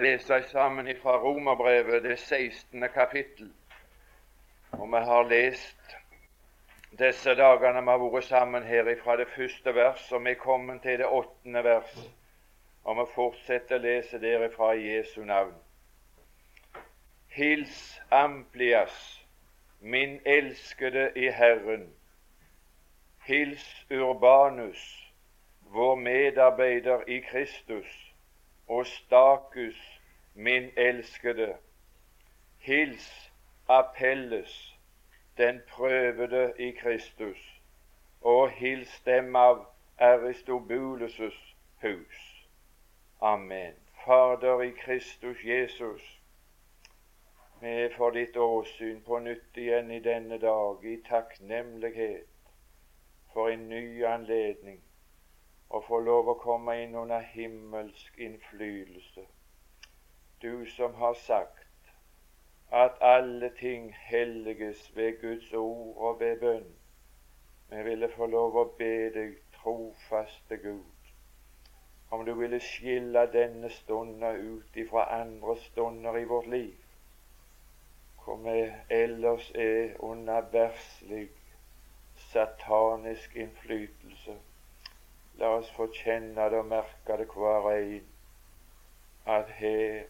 [0.00, 2.88] lese sammen fra Romerbrevet, det 16.
[2.94, 3.52] kapittel.
[4.72, 5.96] Og vi har lest
[6.98, 10.82] disse dagene vi har vært sammen her fra det første vers, og vi er kommet
[10.82, 11.98] til det åttende vers.
[12.84, 15.54] Og vi fortsetter å lese derifra i Jesu navn.
[17.34, 18.96] Hils Amplias,
[19.80, 21.88] min elskede i Herren.
[23.26, 25.12] Hils Urbanus,
[25.60, 28.03] vår medarbeider i Kristus
[28.68, 30.00] og Stakus,
[30.34, 31.54] min elskede.
[32.58, 33.32] Hils
[33.68, 34.78] Apelles,
[35.36, 37.60] den prøvede i Kristus,
[38.20, 39.66] og hils dem av
[40.00, 42.46] Aristobulus' hus.
[43.20, 43.74] Amen.
[44.04, 46.20] Fader i Kristus Jesus,
[47.60, 52.26] vi for ditt åsyn på nytt igjen i denne dag, i takknemlighet
[53.32, 54.83] for en ny anledning
[55.74, 59.24] å få lov å komme inn under himmelsk innflytelse.
[60.42, 61.90] Du som har sagt
[62.82, 66.70] at alle ting helliges ved Guds ord og ved bønn.
[67.72, 71.10] Vi ville få lov å be deg, trofaste Gud,
[72.14, 76.74] om du ville skille denne stunden ut ifra andre stunder i vårt liv,
[78.22, 78.58] hvor vi
[78.94, 81.28] ellers er under verslig,
[82.30, 84.38] satanisk innflytelse
[85.38, 88.10] La oss få kjenne det og merke det hver en,
[89.26, 90.04] at her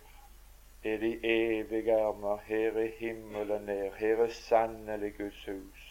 [0.85, 5.87] er de evige armer, her er himmelen nær, her er sannelig Guds hus,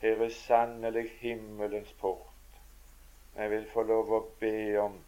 [0.00, 2.60] her er sannelig himmelens port.
[3.36, 5.00] Jeg vil få lov å be om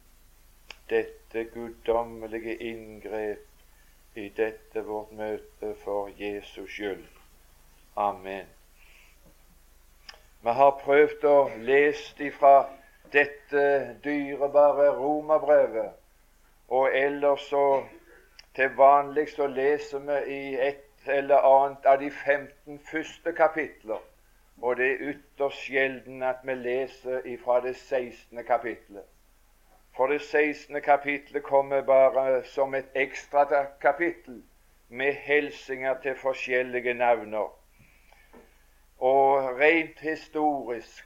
[0.90, 7.06] dette guddommelige inngrep i dette vårt møte for Jesus skyld.
[7.96, 8.46] Amen.
[10.42, 11.36] Vi har prøvd å
[11.68, 12.56] lese ifra
[13.12, 15.90] dette dyrebare romerbrevet.
[16.68, 17.84] Og ellers så
[18.54, 24.00] til vanlig så leser vi i et eller annet av de 15 første kapitler.
[24.62, 28.44] Og det er ytterst sjelden at vi leser ifra det 16.
[28.44, 29.04] kapitlet.
[29.96, 30.80] For det 16.
[30.82, 34.42] kapitlet kommer bare som et ekstra kapittel
[34.88, 37.52] med hilsener til forskjellige navner.
[38.98, 41.05] Og rent historisk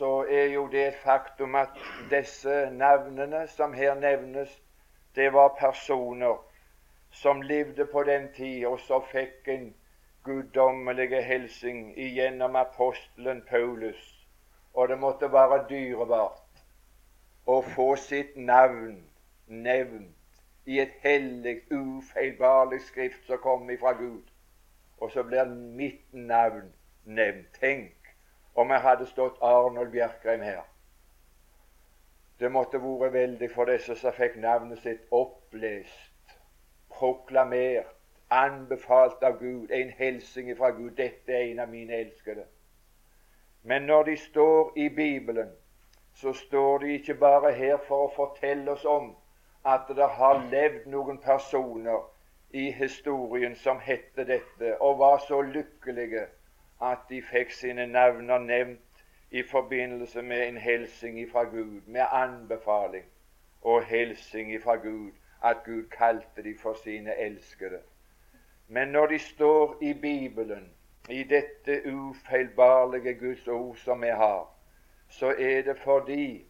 [0.00, 1.68] så er jo det et faktum at
[2.10, 4.62] disse navnene som her nevnes,
[5.14, 6.38] det var personer
[7.10, 9.74] som levde på den tid, og så fikk en
[10.24, 14.00] guddommelige hilsen igjennom apostelen Paulus.
[14.74, 16.64] Og det måtte være dyrebart
[17.46, 19.02] å få sitt navn
[19.46, 20.16] nevnt
[20.64, 24.24] i et hellig, ufeilbarlig skrift som kom ifra Gud.
[24.96, 25.44] Og så blir
[25.76, 26.72] mitt navn
[27.04, 27.52] nevnt.
[27.60, 27.99] Tenk
[28.54, 30.62] om jeg hadde stått Arnold Bjerkreim her.
[32.40, 36.36] Det måtte vært veldig for disse som fikk navnet sitt opplest,
[36.88, 37.96] proklamert,
[38.30, 40.94] anbefalt av Gud, en hilsen fra Gud.
[40.96, 42.46] Dette er en av mine elskede.
[43.62, 45.50] Men når de står i Bibelen,
[46.14, 49.12] så står de ikke bare her for å fortelle oss om
[49.64, 52.06] at det har levd noen personer
[52.50, 56.26] i historien som hette dette, og var så lykkelige
[56.82, 63.04] at de fikk sine navner nevnt i forbindelse med en hilsing fra Gud, med anbefaling
[63.62, 65.10] og hilsing fra Gud,
[65.44, 67.80] at Gud kalte de for sine elskede.
[68.68, 70.70] Men når de står i Bibelen,
[71.08, 74.54] i dette ufeilbarlige Guds ord som vi har,
[75.08, 76.44] så er det fordi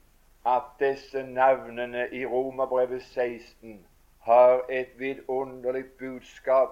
[0.47, 3.86] at disse navnene i Romerbrevet 16
[4.20, 6.68] har et vidunderlig budskap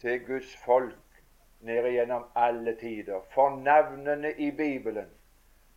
[0.00, 0.96] til Guds folk
[1.60, 3.20] ned gjennom alle tider.
[3.34, 5.10] For navnene i Bibelen,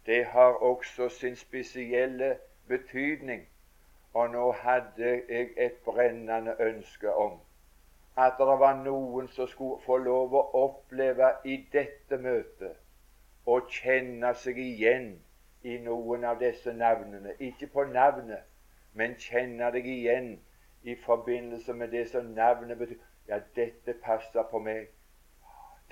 [0.05, 3.47] det har også sin spesielle betydning.
[4.13, 7.39] Og nå hadde jeg et brennende ønske om
[8.17, 12.75] at det var noen som skulle få lov å oppleve i dette møtet
[13.49, 15.07] å kjenne seg igjen
[15.65, 17.33] i noen av disse navnene.
[17.39, 18.45] Ikke på navnet,
[18.93, 20.29] men kjenne deg igjen
[20.83, 23.01] i forbindelse med det som navnet betyr.
[23.27, 24.92] Ja, dette passer på meg.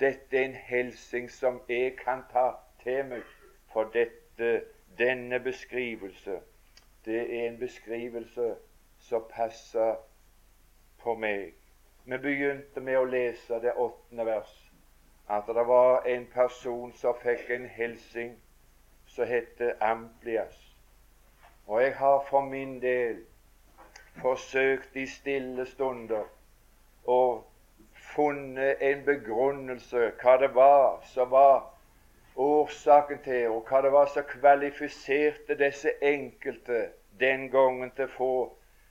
[0.00, 2.50] Dette er en hilsen som jeg kan ta
[2.82, 3.22] til meg,
[3.72, 4.64] for dette,
[4.98, 6.40] denne beskrivelse,
[7.04, 8.54] det er en beskrivelse
[8.98, 9.94] som passer
[11.02, 11.54] på meg.
[12.04, 14.52] Vi begynte med å lese det åttende vers,
[15.28, 18.36] at det var en person som fikk en hilsen
[19.06, 20.58] som het Amplias.
[21.66, 23.22] Og jeg har for min del
[24.20, 26.26] forsøkt i stille stunder
[27.08, 27.20] å
[28.14, 31.72] funnet en begrunnelse hva det var som var
[32.36, 36.88] årsaken til, og hva det var som kvalifiserte disse enkelte
[37.20, 38.34] den gangen til å få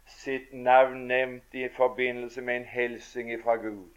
[0.05, 3.89] sitt navn nevnt i forbindelse med en hilsing fra Gud.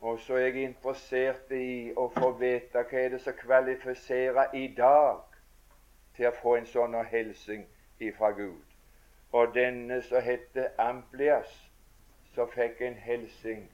[0.00, 4.66] Og så er jeg interessert i å få vite hva er det som kvalifiserer i
[4.76, 5.22] dag
[6.16, 7.64] til å få en sånn hilsing
[8.18, 8.64] fra Gud.
[9.32, 11.54] Og denne som heter Amplias,
[12.34, 13.64] som fikk en hilsing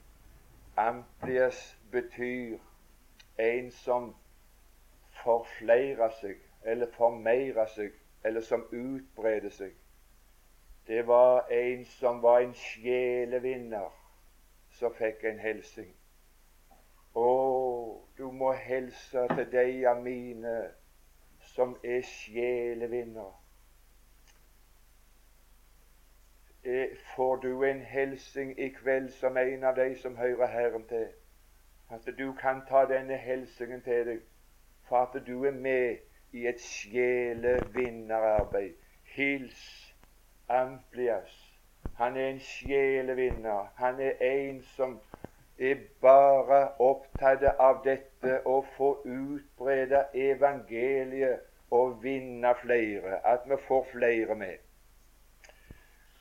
[0.81, 2.59] Amplias betyr
[3.39, 4.15] en som
[5.23, 7.93] forfleirer seg, eller formeirer seg,
[8.25, 9.75] eller som utbreder seg.
[10.87, 13.91] Det var en som var en sjelevinner,
[14.79, 15.93] som fikk en hilsing.
[17.15, 17.29] Å,
[18.17, 20.57] du må hilse til de av mine
[21.53, 23.40] som er sjelevinnere.
[27.17, 31.07] Får du en hilsing i kveld som en av de som hører Herren til,
[31.91, 34.21] at du kan ta denne hilsingen til deg
[34.89, 35.97] for at du er med
[36.33, 38.75] i et sjelevinnerarbeid.
[39.15, 39.95] Hils
[40.49, 41.59] Amplias.
[41.95, 43.73] Han er en sjelevinner.
[43.77, 45.01] Han er en som
[45.59, 51.41] er bare opptatt av dette å få utbrede evangeliet
[51.71, 53.27] og vinne flere.
[53.27, 54.57] At vi får flere med.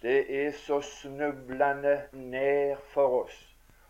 [0.01, 3.40] Det er så snublende nær for oss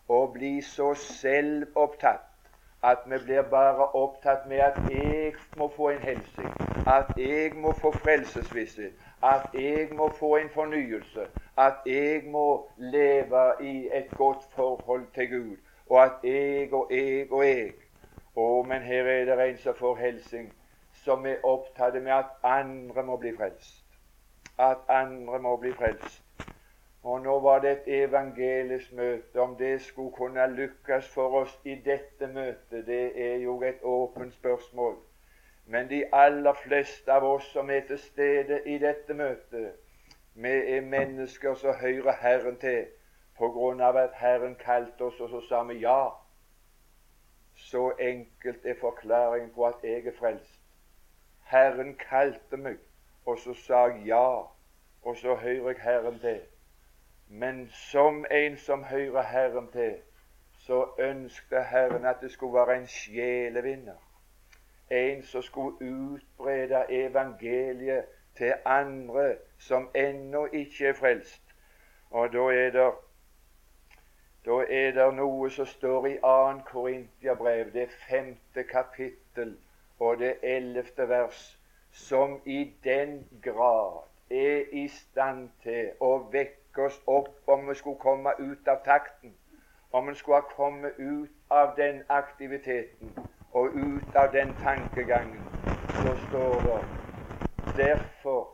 [0.09, 2.47] å bli så selvopptatt
[2.91, 6.47] at vi blir bare opptatt med at jeg må få en hilsen,
[6.87, 11.27] at jeg må få frelsesvisshet, at jeg må få en fornyelse,
[11.57, 12.45] at jeg må
[12.77, 15.57] leve i et godt forhold til Gud,
[15.89, 17.73] og at jeg og jeg og jeg
[18.35, 20.49] Å, men her er det en som får hilsing,
[21.03, 23.83] som er opptatt med at andre må bli frelst.
[24.59, 26.23] At andre må bli frelst.
[27.03, 29.41] Og nå var det et evangelisk møte.
[29.41, 34.33] Om det skulle kunne lykkes for oss i dette møtet, det er jo et åpent
[34.33, 34.97] spørsmål.
[35.65, 39.71] Men de aller fleste av oss som er til stede i dette møtet,
[40.33, 42.85] vi er mennesker som hører Herren til
[43.37, 46.09] på grunn av at Herren kalte oss, og så sa vi ja.
[47.55, 50.59] Så enkelt er forklaringen på at jeg er frelst.
[51.51, 52.77] Herren kalte meg,
[53.29, 54.27] og så sa jeg ja,
[55.01, 56.41] og så hører jeg Herren til.
[57.27, 59.95] Men som en som hører Herren til,
[60.65, 63.99] så ønsket Herren at det skulle være en sjelevinner
[64.89, 68.05] en som skulle utbrede evangeliet
[68.37, 71.41] til andre som ennå ikke er frelst.
[72.09, 72.91] Og da er det
[74.45, 76.59] da er det noe som står i 2.
[76.65, 79.57] Korintiabrev, det femte kapittel
[79.99, 81.58] og det ellevte vers,
[81.91, 87.99] som i den grad er i stand til å vekke oss opp om vi skulle
[87.99, 89.33] komme ut av takten,
[89.91, 93.15] om vi skulle ha kommet ut av den aktiviteten
[93.51, 95.49] og ut av den tankegangen
[95.89, 96.85] så står det
[97.75, 98.47] Derfor,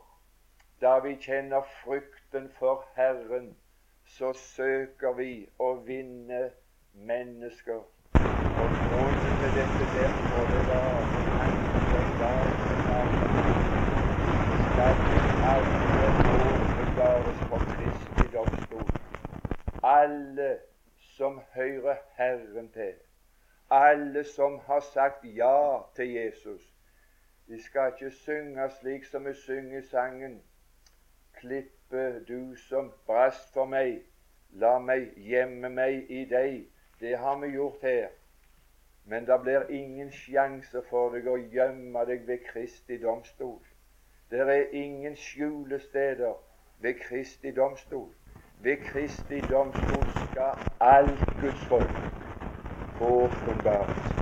[0.80, 3.56] da vi kjenner frykten for Herren,
[4.04, 6.50] så søker vi å vinne
[6.92, 7.80] mennesker.
[8.56, 12.12] Og grunnen til dette derfor det var tanken
[16.26, 18.92] åpenbares for Kristi domstol.
[19.82, 20.58] Alle
[21.16, 22.94] som hører Herren til
[23.70, 26.74] alle som har sagt ja til Jesus.
[27.48, 30.42] De skal ikke synge slik som vi synger sangen.
[31.32, 34.02] Klippe du som brast for meg,
[34.50, 36.68] la meg gjemme meg i deg.
[37.00, 38.08] Det har vi gjort her.
[39.04, 43.60] Men det blir ingen sjanse for deg å gjemme deg ved Kristi domstol.
[44.30, 46.34] Det er ingen skjulesteder
[46.78, 48.14] ved Kristi domstol.
[48.58, 52.06] Ved Kristi domstol skal alt Guds folk
[52.96, 54.18] få åpenbart.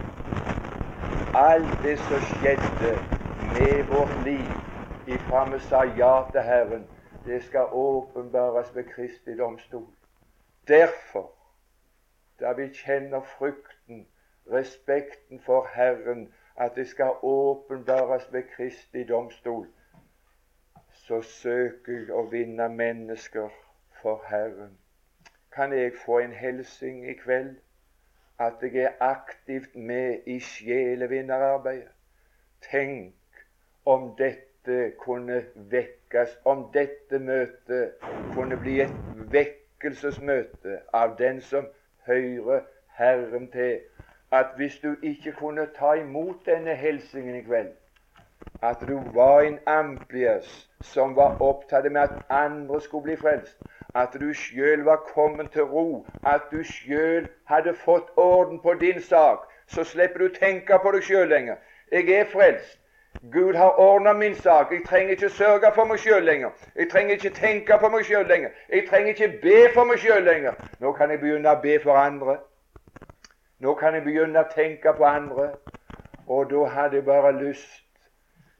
[1.34, 3.02] Alt det som skjedde
[3.36, 4.60] med vårt liv
[5.06, 6.88] ifra vi sa ja til Herren,
[7.24, 9.86] det skal åpenbares ved Kristi domstol.
[10.68, 11.32] Derfor,
[12.40, 14.08] da vi kjenner frykten,
[14.52, 19.68] respekten for Herren, at det skal åpenbares ved Kristi domstol,
[21.04, 23.52] så søker jeg å vinne mennesker
[24.00, 24.78] for Herren.
[25.54, 27.54] Kan jeg få en hilsing i kveld?
[28.38, 31.88] at jeg er aktivt med i sjelevinnerarbeidet.
[32.70, 33.14] Tenk
[33.84, 37.92] om dette kunne vekkes, om dette møtet
[38.32, 38.96] kunne bli et
[39.30, 41.68] vekkelsesmøte av den som
[42.06, 42.64] hører
[42.98, 43.80] Herren til.
[44.32, 47.70] At hvis du ikke kunne ta imot denne hilsingen i kveld,
[48.64, 53.58] at du var en ambies som var opptatt med at andre skulle bli frelst,
[53.94, 59.02] at du sjøl var kommet til ro, at du sjøl hadde fått orden på din
[59.02, 61.60] sak, så slipper du tenke på deg sjøl lenger.
[61.92, 62.80] Jeg er frelst.
[63.32, 64.72] Gud har ordna min sak.
[64.72, 66.50] Jeg trenger ikke sørge for meg sjøl lenger.
[66.76, 68.50] Jeg trenger ikke tenke på meg sjøl lenger.
[68.72, 70.58] Jeg trenger ikke be for meg sjøl lenger.
[70.80, 72.36] Nå kan jeg begynne å be for andre.
[73.60, 75.48] Nå kan jeg begynne å tenke på andre.
[76.26, 77.83] Og da hadde jeg bare lyst,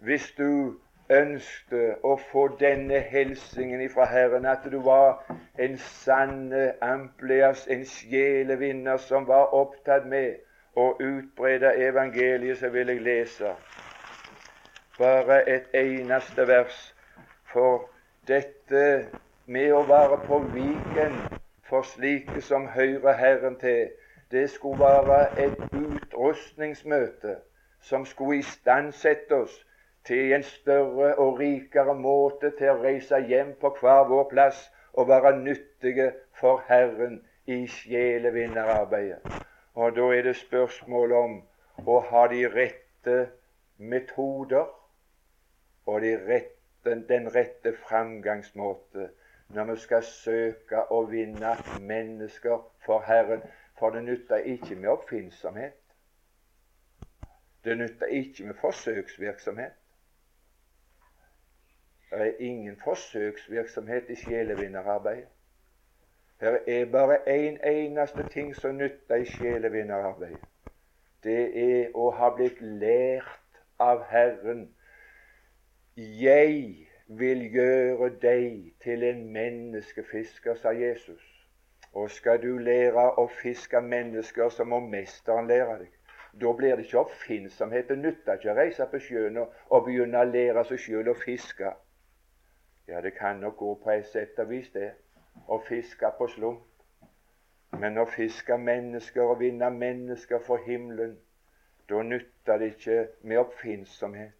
[0.05, 0.75] hvis du
[1.11, 5.25] ønsket å få denne hilsingen ifra Herren, at du var
[5.59, 10.41] en sann Ampleas, en sjelevinner som var opptatt med
[10.77, 13.55] å utbrede evangeliet, så vil jeg lese
[14.99, 16.79] bare et eneste vers.
[17.53, 17.89] For
[18.29, 19.07] dette
[19.47, 21.21] med å være på Viken
[21.69, 23.93] for slike som hører Herren til,
[24.33, 27.37] det skulle være et utrustningsmøte
[27.85, 29.55] som skulle istandsette oss
[30.05, 35.09] til en større og rikere måte til å reise hjem på hver vår plass og
[35.09, 39.41] være nyttige for Herren i sjelevinnerarbeidet.
[39.75, 41.39] Og da er det spørsmål om
[41.87, 43.17] å ha de rette
[43.79, 44.69] metoder
[45.87, 49.09] og de rette, den rette framgangsmåte
[49.55, 53.43] når vi skal søke å vinne mennesker for Herren.
[53.79, 55.81] For det nytter ikke med oppfinnsomhet.
[57.65, 59.75] Det nytter ikke med forsøksvirksomhet.
[62.15, 65.25] Det er ingen forsøksvirksomhet i sjelevinnerarbeid.
[66.41, 70.39] Det er bare én en eneste ting som nytter i sjelevinnerarbeid.
[71.25, 74.69] Det er å ha blitt lært av Herren.
[75.97, 81.25] Jeg vil gjøre deg til en menneskefisker, sa Jesus.
[81.93, 85.91] Og skal du lære å fiske mennesker, så må mesteren lære deg.
[86.41, 87.89] Da blir det ikke oppfinnsomhet.
[87.89, 91.17] Det nytter ikke å reise på sjøen og, og begynne å lære seg sjøl å
[91.19, 91.75] fiske.
[92.89, 94.91] Ja, det kan nok gå på et sett og vis, det,
[95.49, 96.63] å fiske på slump.
[97.81, 101.17] Men å fiske mennesker og vinne mennesker for himmelen,
[101.89, 104.33] da nytter det ikke med oppfinnsomhet.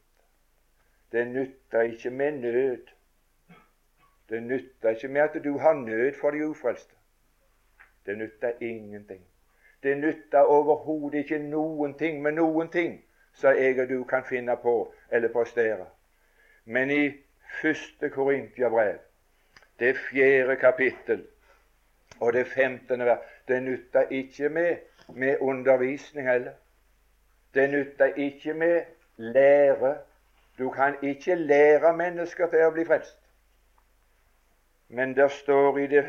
[1.13, 2.93] Det nytter ikke med nød.
[4.29, 6.95] Det nytter ikke med at du har nød for de ufrelste.
[8.07, 9.25] Det nytter ingenting.
[9.83, 14.57] Det nytter overhodet ikke noen ting med noen ting som jeg og du kan finne
[14.57, 15.87] på eller prestere.
[16.65, 17.24] Men i
[17.63, 18.99] første Korintiabrev,
[19.79, 21.27] det fjerde kapittel
[22.21, 23.19] og det femtende vers.
[23.49, 24.77] Det nytter ikke med,
[25.09, 26.53] med undervisning heller.
[27.55, 28.83] Det nytter ikke med
[29.17, 29.97] lære.
[30.59, 33.19] Du kan ikke lære mennesker til å bli frelst.
[34.89, 36.05] Men det står i det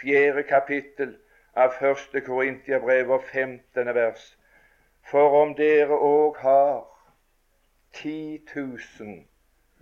[0.00, 1.16] fjerde kapittel
[1.56, 4.38] av første Korintiabrev og femtende vers
[5.02, 6.84] For om dere òg har
[7.92, 9.31] 10 000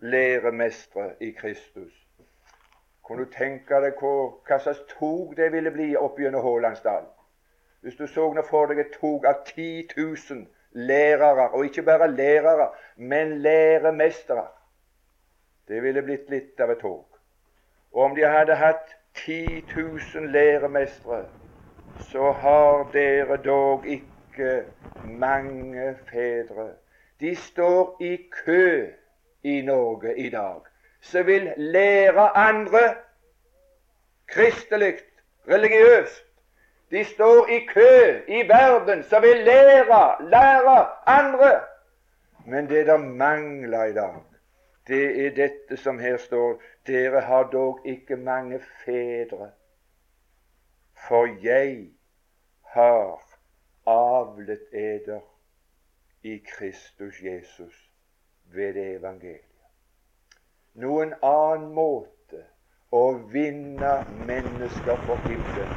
[0.00, 1.92] læremestere i Kristus.
[3.02, 4.12] Kunne du tenke deg hva,
[4.47, 7.09] hva slags tog det ville bli opp gjennom Hålandsdalen?
[7.80, 12.11] Hvis du så nå for deg et tog av 10 000 lærere, og ikke bare
[12.12, 14.47] lærere, men læremestere.
[15.69, 17.07] Det ville blitt litt av et tog.
[17.92, 21.25] Og om de hadde hatt 10 000 læremestere,
[22.11, 24.64] så har dere dog ikke
[25.04, 26.71] mange fedre.
[27.21, 28.87] De står i kø
[29.42, 30.61] i Norge i dag
[31.00, 32.94] som vil lære andre
[34.26, 34.99] kristelig,
[35.49, 36.26] religiøst.
[36.90, 41.61] De står i kø i verden som vil lære, lære andre.
[42.47, 44.14] Men det der mangler i dag,
[44.87, 49.50] det er dette som her står Dere har dog ikke mange fedre,
[51.09, 51.87] for jeg
[52.64, 53.23] har
[53.87, 55.20] avlet eder
[56.23, 57.89] i Kristus Jesus
[58.54, 59.47] ved evangeliet.
[60.80, 62.45] Noen annen måte
[62.95, 63.02] å
[63.33, 63.92] vinne
[64.30, 65.75] mennesker for himmelen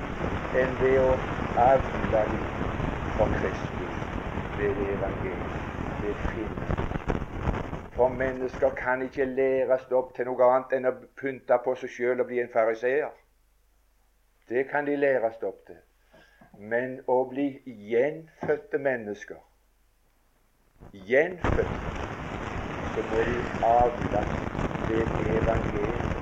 [0.53, 1.11] enn ved å
[1.59, 2.51] avle dem
[3.15, 3.97] for Kristus
[4.57, 5.59] ved evangeliet.
[6.01, 6.73] Det finnes.
[7.93, 12.23] For mennesker kan ikke læres opp til noe annet enn å pynte på seg sjøl
[12.23, 13.13] og bli en fariseer.
[14.49, 15.79] Det kan de læres opp til.
[16.57, 19.41] Men å bli gjenfødte mennesker
[20.93, 21.89] Gjenfødte
[22.93, 26.21] så er de avlaste ved evangeliet.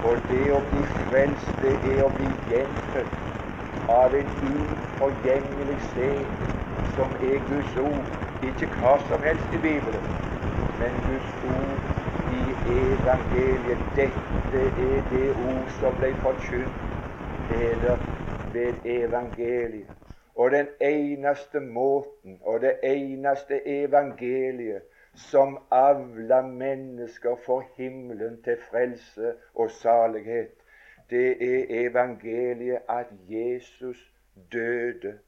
[0.00, 3.18] For det å bli frelst, det er å bli gjenfødt
[3.90, 6.30] av en uforgjengelig sted
[6.94, 8.08] som er Guds ord.
[8.40, 10.06] Ikke hva som helst i Bibelen,
[10.72, 11.82] men Guds ord
[12.24, 13.90] i evangeliet.
[13.96, 16.78] Dette er det ord som ble forkynt
[17.48, 18.00] eller
[18.44, 19.90] ved evangeliet.
[20.34, 29.34] Og den eneste måten og det eneste evangeliet som avla mennesker for himmelen til frelse
[29.54, 30.52] og salighet.
[31.10, 34.14] Det er evangeliet at Jesus
[34.52, 35.18] døde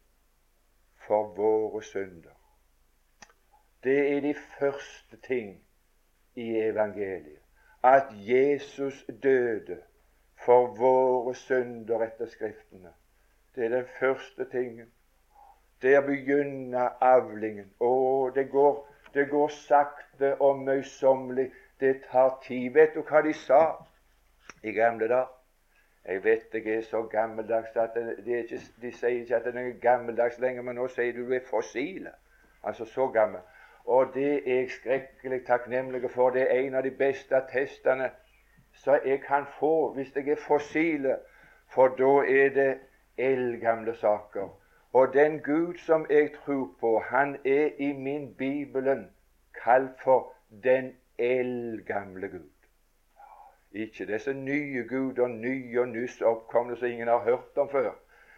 [1.07, 2.37] for våre synder.
[3.85, 5.65] Det er de første ting
[6.35, 7.43] i evangeliet.
[7.85, 9.79] At Jesus døde
[10.45, 12.93] for våre synder etter Skriftene.
[13.55, 14.93] Det er den første tingen.
[15.83, 17.73] Der begynner avlingen.
[17.81, 21.51] Å, det går, det går sakte og møysommelig.
[21.81, 22.71] Det tar tid.
[22.73, 23.63] Vet du hva de sa
[24.63, 25.31] i gamle dager?
[26.05, 29.81] Jeg vet jeg er så gammeldags at det ikke, de sier ikke at den er
[29.81, 32.11] gammeldags lenger, men nå sier du du er fossile.
[32.63, 33.41] Altså så gammel.
[33.85, 36.31] Og det er jeg skrekkelig takknemlig for.
[36.31, 38.11] Det er en av de beste attestene
[38.75, 41.17] som jeg kan få hvis jeg er fossile,
[41.69, 42.79] for da er det
[43.19, 44.49] eldgamle saker.
[44.93, 49.11] Og den Gud som jeg tror på, han er i min Bibelen
[49.65, 50.33] kalt for
[50.65, 52.51] den eldgamle Gud.
[53.73, 57.91] Ikke disse nye guder, nye og nyss oppkomne som ingen har hørt om før,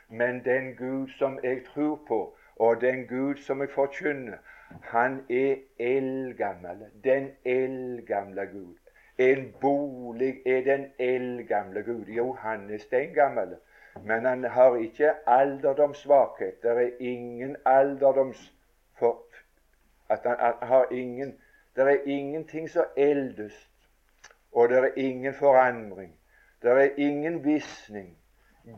[0.08, 4.36] men den Gud som jeg tror på, og den Gud som jeg forkynner,
[4.82, 6.86] han er eldgammel.
[7.04, 8.74] Den eldgamle Gud.
[9.18, 12.06] En bolig er den eldgamle Gud.
[12.06, 13.56] Jo, han er steingammel,
[14.02, 16.62] men han har ikke alderdomssvakhet.
[16.62, 18.50] Det er ingen alderdoms...
[18.98, 19.22] For,
[20.08, 21.40] at han, har ingen
[21.76, 23.74] Det er ingenting som eldes
[24.54, 26.12] og det er ingen forandring.
[26.62, 28.18] Det er ingen visning.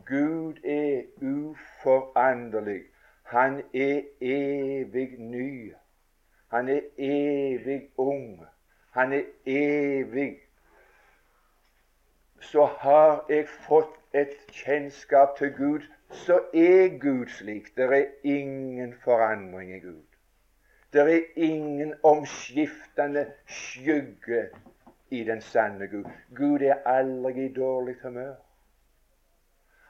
[0.05, 2.81] Gud er uforanderlig.
[3.23, 5.73] Han er evig ny.
[6.51, 8.45] Han er evig ung.
[8.91, 10.37] Han er evig.
[12.47, 17.73] Så har jeg fått et kjennskap til Gud, så er Gud slik.
[17.75, 20.05] Det er ingen forandring i Gud.
[20.93, 24.47] Det er ingen omskiftende skygge
[25.09, 26.07] i den sanne Gud.
[26.35, 28.35] Gud er aldri i dårlig humør.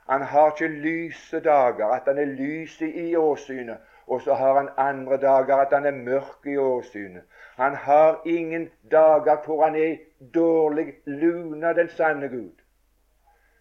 [0.10, 4.70] Han har ikke lyse dager, at han er lys i åsynet, og så har han
[4.78, 7.22] andre dager at han er mørk i åsynet.
[7.56, 9.98] Han har ingen dager hvor han er
[10.34, 12.56] dårlig luna, den sanne Gud.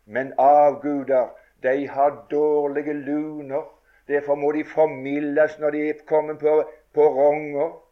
[0.07, 1.29] Men avguder,
[1.63, 3.63] de har dårlige luner.
[4.09, 6.63] Derfor må de formildes når de er kommet på,
[6.95, 7.87] på ronger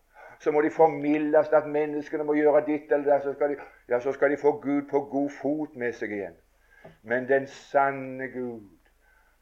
[0.44, 3.56] så må de formildes at menneskene må gjøre ditt eller det, så skal de,
[3.88, 6.36] ja, så skal de få Gud på god fot med seg igjen.
[7.02, 8.68] Men den sanne Gud,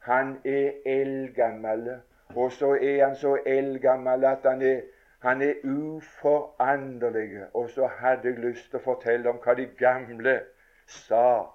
[0.07, 1.89] han er eldgammel,
[2.35, 4.81] og så er han så eldgammel at han er,
[5.19, 7.29] han er uforanderlig.
[7.53, 10.39] Og så hadde jeg lyst til å fortelle om hva de gamle
[10.87, 11.45] sa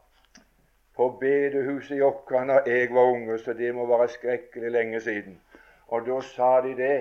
[0.97, 5.41] på bedehuset i Åkra da jeg var unge, så det må være skrekkelig lenge siden.
[5.89, 6.99] Og da sa de det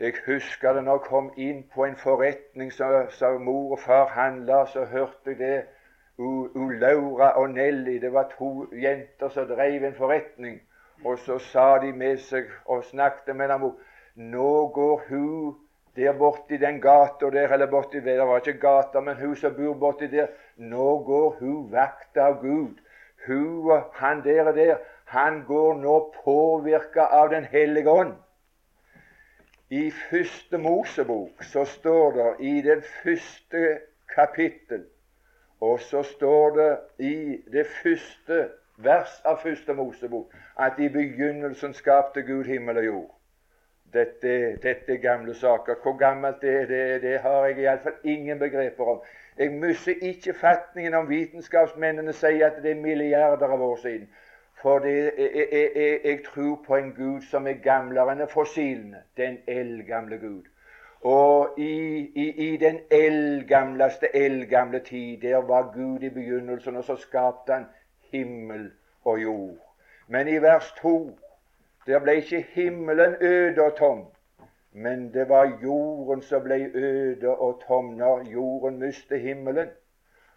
[0.00, 4.66] jeg husker det når jeg kom inn på en forretning som mor og far handla,
[4.66, 5.64] så hørte jeg det.
[6.18, 10.60] U, U Laura og Nelly, det var to jenter som drev en forretning.
[11.04, 13.70] Og så sa de med seg og snakket med dem
[14.16, 15.56] Nå går hun
[15.96, 19.74] der borti den gata der, eller borti det var ikke gata, men hun som bor
[19.80, 22.76] borti der, nå går hun vakt av Gud.
[23.26, 28.14] Hun og han der og der, han går nå påvirka av Den hellige ånd.
[29.70, 33.78] I første Mosebok så står det i det første
[34.14, 34.84] kapittel,
[35.60, 42.22] og så står det i det første vers av første Mosebok at i begynnelsen skapte
[42.22, 43.12] Gud himmel og jord.
[43.92, 45.74] Dette, dette gamle saker.
[45.82, 49.02] Hvor gammelt det er, det, det har jeg iallfall ingen begreper om.
[49.38, 54.08] Jeg mister ikke fatningen om vitenskapsmennene sier at det er milliarder av år siden.
[54.60, 59.04] For jeg, jeg, jeg, jeg, tror på en Gud som er gamlere enn fossilene.
[59.16, 60.44] Den eldgamle Gud.
[61.06, 61.72] Og i,
[62.16, 67.66] i, i den eldgamleste eldgamle tid, der var Gud i begynnelsen, og så skapte han
[68.10, 68.70] himmel
[69.04, 69.56] og jord.
[70.08, 71.18] Men i vers 2
[71.86, 74.06] der ble ikke himmelen øde og tom,
[74.72, 79.68] men det var jorden som ble øde og tom når jorden mistet himmelen.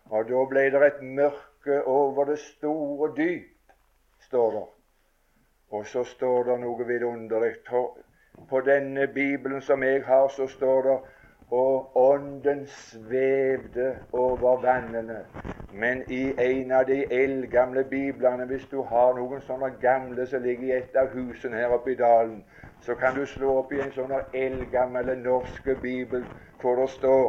[0.09, 3.73] Og da ble det et mørke over det store dyp
[4.19, 4.65] står det.
[5.71, 7.55] Og så står det noe vidunderlig.
[8.49, 10.97] På denne Bibelen som jeg har, så står det
[11.51, 15.25] og ånden svevde over vannene.
[15.71, 20.67] Men i en av de eldgamle biblene, hvis du har noen sånne gamle som ligger
[20.67, 22.43] i et av husene her oppe i dalen,
[22.81, 26.25] så kan du slå opp i en sånn eldgammel norsk bibel
[26.61, 27.27] hvor det står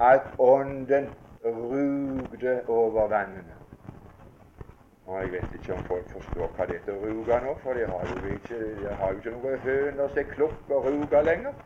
[0.00, 1.10] at ånden
[1.44, 3.58] rugde over vannene.
[5.04, 8.20] Og jeg vet ikke om folk forstår hva dette ruger nå, for de har jo
[8.22, 11.56] ikke, de har jo ikke noen høner som klukker ruger lenger.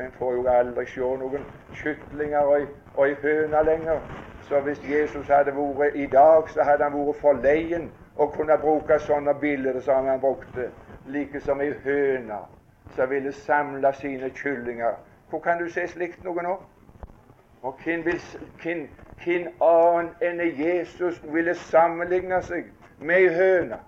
[0.00, 1.46] En får jo aldri se noen
[1.82, 4.00] kytlinger og, og ei høne lenger.
[4.48, 8.98] Så hvis Jesus hadde vært i dag, så hadde han vært forleien å kunne bruke
[9.02, 10.70] sånne bilder som han brukte,
[11.06, 12.38] like som ei høne
[12.94, 14.94] som ville samle sine kyllinger.
[15.30, 16.56] Hvor kan du se slikt noe nå?
[17.62, 18.88] Og hvem, vil,
[19.60, 23.78] annen enn Jesus ville sammenligne seg med ei høne?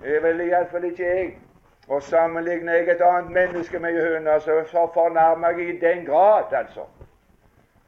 [0.00, 1.30] Det vil iallfall ikke jeg.
[1.88, 6.52] Og sammenligner jeg et annet menneske med ei høne, så, fornærmer jeg i den grad,
[6.52, 6.80] altså.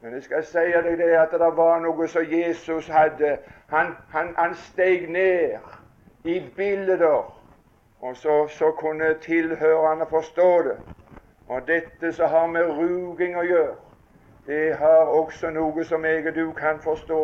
[0.00, 3.38] Men jeg skal si deg det at det var noe som Jesus hadde.
[3.72, 5.56] Han, han, han steg ned
[6.24, 7.32] i bilder,
[8.00, 10.76] og så, så kunne tilhørende forstå det.
[11.48, 13.74] Og dette som har med ruging å gjøre,
[14.46, 17.22] det har også noe som jeg og du kan forstå.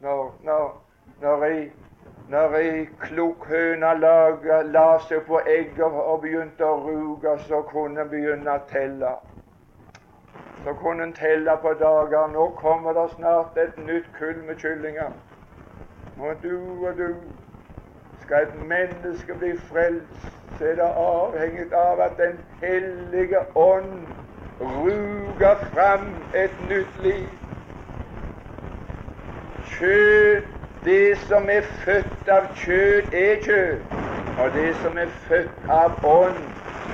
[0.00, 0.72] Når, når,
[1.20, 1.60] når ei
[2.28, 4.14] når ei klok høne la,
[4.64, 9.12] la seg på egget og begynte å ruge, så kunne en begynne å telle.
[10.64, 12.26] Så kunne en telle på dager.
[12.32, 15.14] Nå kommer det snart et nytt kull med kyllinger.
[16.18, 16.56] Og du
[16.88, 17.14] og du
[18.24, 24.08] skal et menneske bli frelst, så er det avhengig av at Den hellige ånd
[24.60, 27.38] ruger fram et nytt liv.
[29.62, 30.55] Kjøtt
[30.86, 33.80] det som er født av kjød, er kjød.
[34.36, 36.52] Og det som er født av ånd,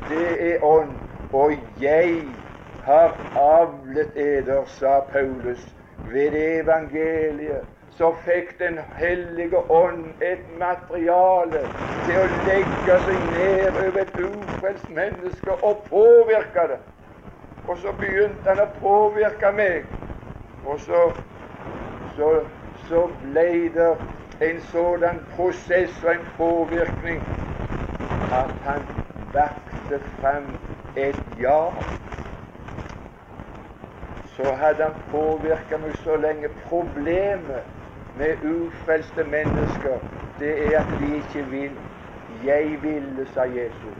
[0.09, 0.97] det er ånd.
[1.33, 2.37] Og jeg
[2.85, 5.75] har avlet eder, sa Paulus,
[6.05, 7.69] ved evangeliet.
[7.91, 11.69] Så fikk Den hellige ånd et materiale
[12.05, 16.81] til å legge seg ned over et ufrelst menneske og påvirke det.
[17.69, 19.85] Og så begynte han å påvirke meg.
[20.65, 21.03] Og så,
[22.15, 22.33] så
[22.89, 23.97] så ble det
[24.49, 27.23] en sådan prosess og en påvirkning
[28.33, 28.83] at han
[29.33, 30.57] vakte fram
[30.97, 31.71] et ja.
[34.37, 36.49] Så hadde han påvirka meg så lenge.
[36.69, 37.63] Problemet
[38.17, 39.99] med ufrelste mennesker,
[40.39, 41.77] det er at de ikke vil.
[42.45, 43.99] Jeg ville, sa Jesus,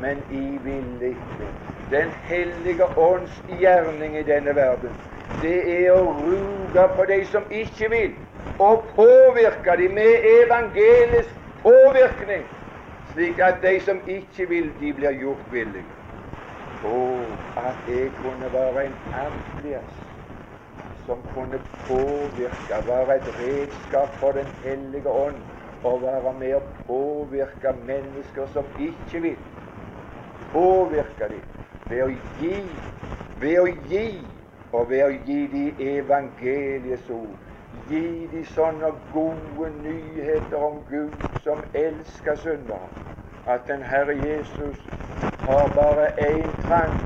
[0.00, 1.52] men I ville ikke.
[1.90, 4.96] Den hellige ånds gjerning i denne verden
[5.40, 8.14] det er å ruge på de som ikke vil,
[8.58, 12.48] og påvirke dem med evangelisk påvirkning,
[13.12, 15.94] slik at de som ikke vil, de blir gjort villige.
[16.82, 19.94] Og at jeg kunne være en Amplias
[21.06, 25.42] som kunne påvirke, være et redskap for Den hellige ånd,
[25.82, 29.38] og være med å påvirke mennesker som ikke vil.
[30.52, 31.46] Påvirke dem
[31.88, 32.82] ved å gi,
[33.34, 34.37] ved å gi
[34.72, 35.64] og ved å gi de
[35.98, 37.36] evangeliets ord.
[37.88, 42.88] Gi de sånne gode nyheter om Gud som elsker syndere.
[43.46, 44.80] At den Herre Jesus
[45.44, 46.98] har bare én trang,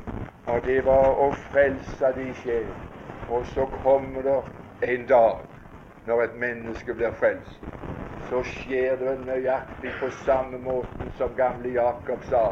[0.46, 2.72] og det var å frelse de sjel.
[3.28, 4.38] Og så kommer det
[4.94, 5.44] en dag
[6.06, 7.60] når et menneske blir frelst.
[8.28, 12.44] Så skjer det nøyaktig på samme måten som gamle Jakob sa.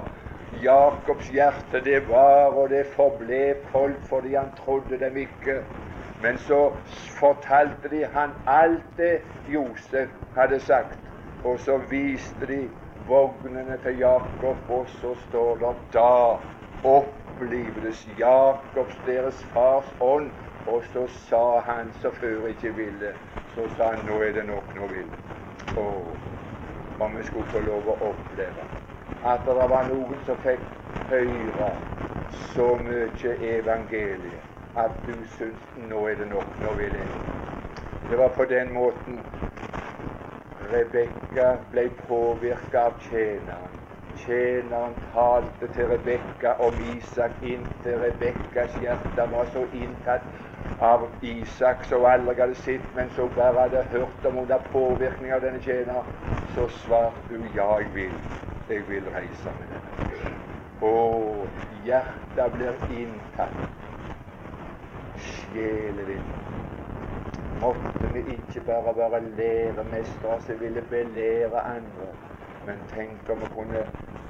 [0.53, 5.63] Jakobs hjerte, det var og det forble folk fordi han trodde dem ikke.
[6.19, 6.73] Men så
[7.19, 10.99] fortalte de han alt det Josef hadde sagt,
[11.43, 12.69] og så viste de
[13.07, 16.37] vognene til Jakob, og så står det da
[16.83, 20.33] opplivdes Jakobs, deres fars ånd,
[20.67, 23.15] og så sa han som før ikke ville,
[23.55, 25.09] så sa han nå er det nok, nå vil.
[25.77, 26.19] Og
[27.01, 28.67] om vi skulle få lov å oppleve
[29.23, 30.67] at det var noen som fikk
[31.11, 31.73] høre
[32.31, 34.47] så mye evangeliet
[34.79, 37.11] at du syns nå er det nok, nå vil jeg.
[38.09, 39.21] Det var på den måten
[40.71, 43.77] Rebekka ble påvirka av tjeneren.
[44.21, 50.29] Tjeneren talte til Rebekka om Isak inntil Rebekkas hjerte var så inntatt
[50.79, 55.43] av Isak som aldri hadde sett, men som bare hadde hørt om under påvirkning av
[55.45, 56.05] denne tjeneren.
[56.55, 58.21] Så svarte hun ja, jeg vil
[58.71, 59.93] jeg vil reise med denne.
[60.81, 61.51] Og
[61.85, 63.57] hjertet blir inntatt.
[65.21, 66.29] Sjelen din.
[67.61, 72.15] Måtte vi ikke bare være læremestere som ville belære andre,
[72.63, 73.83] men tenk om vi kunne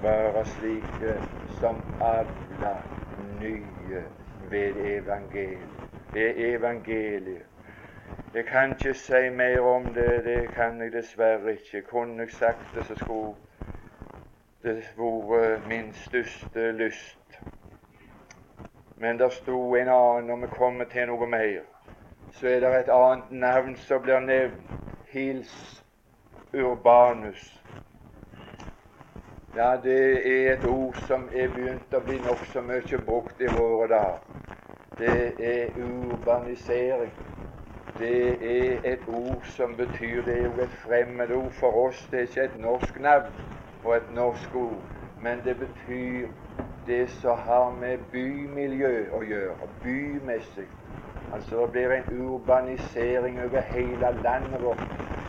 [0.03, 1.21] være slike
[1.61, 2.75] som alle
[3.17, 4.05] nye
[4.41, 5.87] ved evangeliet.
[6.15, 7.47] Evangeliet.
[8.35, 11.83] Jeg kan ikke si mer om det, det kan jeg dessverre ikke.
[11.83, 13.35] Kunne jeg sagt det, så skulle
[14.63, 17.41] vært min største lyst.
[18.97, 21.63] Men det sto en annen, når vi kommer til noe mer,
[22.31, 24.67] så er det et annet navn som blir nevnt.
[25.11, 25.85] Hils
[26.55, 27.65] Urbanus.
[29.55, 33.89] Ja, det er et ord som er begynt å bli nokså mye brukt i våre
[33.91, 34.21] dager.
[34.99, 37.17] Det er urbanisering.
[37.99, 42.09] Det er et ord som betyr Det er jo et fremmedord for oss.
[42.11, 43.33] Det er ikke et norsk navn
[43.83, 44.83] og et norsk ord.
[45.19, 46.29] men det betyr
[46.87, 50.69] det som har med bymiljø å gjøre, bymessig.
[51.33, 54.87] Altså det blir en urbanisering over hele landet vårt.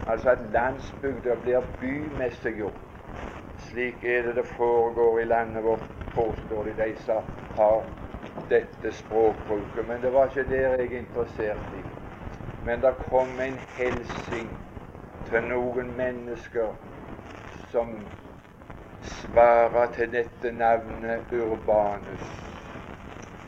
[0.08, 2.88] Altså at landsbygda blir bymessiggjort.
[3.58, 7.24] Slik er det det foregår i landet vårt, påstår de, de som
[7.56, 7.84] har
[8.50, 9.86] dette språkbruket.
[9.86, 11.84] Men det var ikke det jeg er interessert i.
[12.62, 14.56] Men det kom en hilsen
[15.30, 16.74] til noen mennesker
[17.72, 17.94] som
[19.02, 22.32] svarer til dette navnet Urbanus.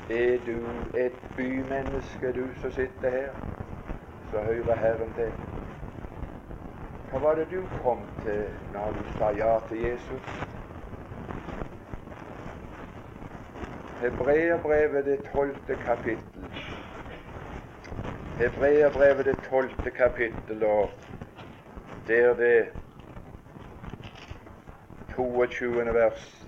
[0.09, 3.29] Er du et bymenneske, du som sitter her,
[4.31, 5.31] så hører Herren til.
[7.09, 10.29] Hva var det du kom til når du sa ja til Jesus?
[14.01, 16.47] Hebreerbrevet det tolvte kapittel.
[18.37, 20.89] Hebreerbrevet det tolvte kapittel, og
[22.07, 22.82] der det
[25.15, 25.93] 22.
[25.93, 26.47] vers.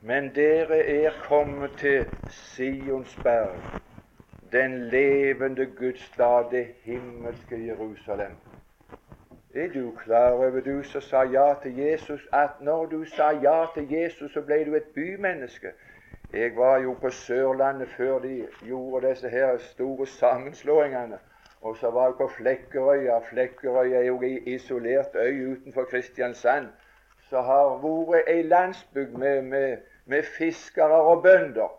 [0.00, 3.54] Men dere er kommet til Sionsberg,
[4.52, 8.32] den levende Guds stad, det himmelske Jerusalem.
[9.54, 13.66] Er du klar over, du som sa ja til Jesus, at når du sa ja
[13.74, 15.72] til Jesus, så ble du et bymenneske?
[16.32, 21.18] Jeg var jo på Sørlandet før de gjorde disse her store sammenslåingene.
[21.60, 23.18] Og så var jeg på Flekkerøya.
[23.18, 26.66] Flekkerøya er jo ei isolert øy utenfor Kristiansand.
[27.32, 31.70] Så har vært ei landsbygd med, med, med fiskere og bønder.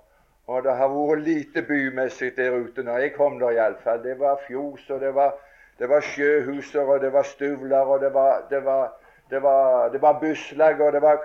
[0.49, 4.01] Og det har vært lite bymessig der ute når jeg kom der iallfall.
[4.03, 5.35] Det var fjos, og det var
[5.79, 8.93] det var sjøhuser, og det var stuvler, og det var, det var,
[9.29, 11.21] det var, det var busslag, og det var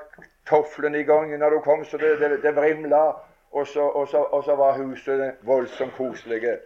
[0.46, 3.12] toflene i gang når du kom, så det, det, det vrimla.
[3.50, 6.58] Og så, og, så, og så, var husene voldsomt koselige,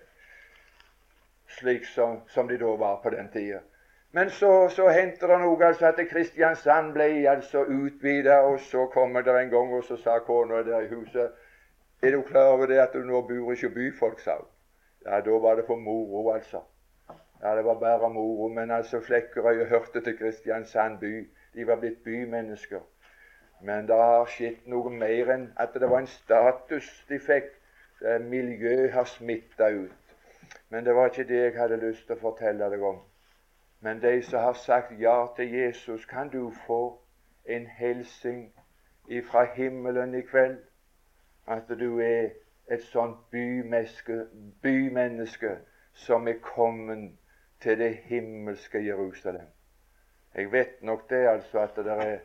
[1.49, 3.61] slik som, som, de da var på den tida.
[4.15, 9.25] Men så, så hendte det noe altså at Kristiansand ble altså utvida, og så kommer
[9.25, 11.31] det en gang, og så sa kona der i huset
[12.03, 14.49] Er du klar over det at du nå bor ikke byfolk, sa hun.
[15.07, 16.61] Ja, da var det for moro, altså.
[17.43, 18.49] Ja, det var bare moro.
[18.49, 21.31] Men altså Flekkerøy hørte til Kristiansand by.
[21.55, 22.81] De var blitt bymennesker.
[23.63, 27.51] Men det har skjedd noe mer enn at det var en status de fikk.
[28.21, 30.15] Miljøet har smitta ut.
[30.71, 32.99] Men det var ikke det jeg hadde lyst til å fortelle deg om.
[33.85, 37.03] Men de som har sagt ja til Jesus, kan du få
[37.45, 38.53] en hilsen
[39.09, 40.59] ifra himmelen i kveld.
[41.47, 42.29] At du er
[42.71, 44.27] et sånt bymenneske,
[44.63, 45.57] bymenneske
[45.93, 47.11] som er kommet
[47.61, 49.47] til det himmelske Jerusalem.
[50.35, 52.19] Jeg vet nok det, altså, at, det er,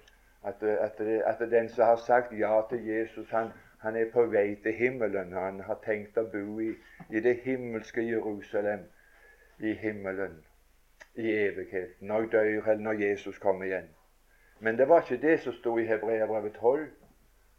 [0.43, 1.01] at, at,
[1.41, 3.47] at den som har sagt ja til Jesus, han,
[3.79, 5.33] han, er på vei til himmelen.
[5.33, 6.71] Han har tenkt å bo i,
[7.09, 8.85] i det himmelske Jerusalem,
[9.59, 10.43] i himmelen,
[11.17, 13.89] i evigheten, når jeg dør eller når Jesus kommer igjen.
[14.59, 16.87] Men det var ikke det som sto i Hebreabrevet 12,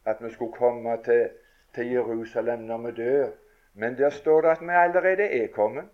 [0.07, 1.29] at vi skulle komme til,
[1.75, 3.29] til Jerusalem når vi dør.
[3.75, 5.85] Men der står det at vi allerede er kommet.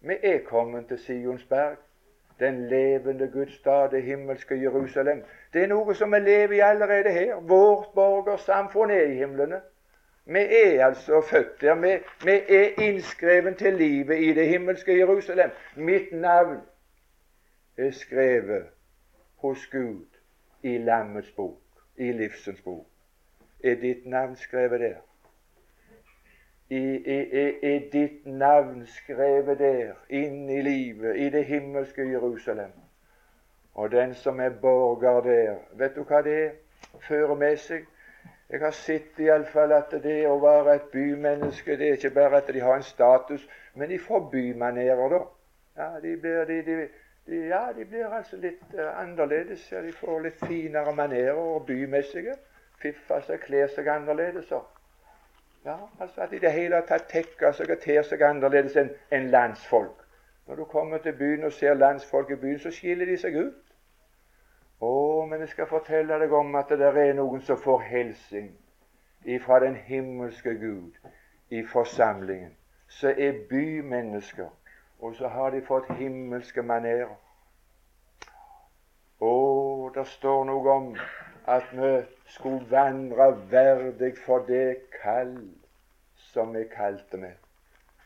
[0.00, 1.76] Vi er kommet til Sionsberg,
[2.40, 5.24] den levende Guds stad, det himmelske Jerusalem.
[5.52, 7.34] Det er noe som vi lever i allerede her.
[7.34, 9.60] Vårt borgersamfunn er i himlene.
[10.24, 11.74] Vi er altså født der.
[11.74, 15.50] Vi, vi er innskreven til livet i det himmelske Jerusalem.
[15.76, 16.60] Mitt navn
[17.76, 18.66] er skrevet
[19.36, 20.06] hos Gud
[20.62, 21.60] i Lammets bok,
[21.96, 22.86] i livsens bok.
[23.64, 24.98] Er ditt navn skrevet der?
[26.70, 32.70] er ditt navn skrevet der, inn i livet, i det himmelske Jerusalem.
[33.74, 36.52] Og den som er borger der, vet du hva det
[37.08, 37.88] fører med seg?
[38.50, 42.48] Jeg har sett iallfall at det å være et bymenneske, det er ikke bare at
[42.54, 45.20] de har en status, men de får bymanerer, da.
[45.78, 46.88] Ja, de blir, de, de,
[47.26, 49.72] de, ja, de blir altså litt uh, annerledes.
[49.72, 52.36] Ja, de får litt finere manerer og bymessige.
[52.82, 54.52] Fiffer seg, kler seg annerledes.
[54.52, 54.66] Og.
[55.64, 59.28] Ja, altså At i det hele tatt tekker seg og ter seg annerledes enn en
[59.30, 60.06] landsfolk.
[60.46, 63.66] Når du kommer til byen og ser landsfolk i byen, så skiller de seg ut.
[64.80, 68.48] Å, men jeg skal fortelle deg om at det er noen som får hilsing
[69.28, 70.96] ifra den himmelske Gud
[71.50, 72.56] i forsamlingen.
[72.88, 74.48] Så er bymennesker,
[75.00, 77.12] og så har de fått himmelske manerer.
[79.20, 80.90] Å, det står noe om
[81.48, 81.92] at vi
[82.34, 85.36] skulle vandre verdig for det kall
[86.30, 87.36] som vi kalte med.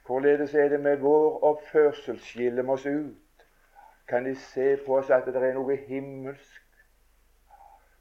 [0.06, 2.18] Hvorledes er det med vår oppførsel?
[2.20, 3.46] Skiller vi oss ut?
[4.08, 6.62] Kan de se på oss at det er noe himmelsk?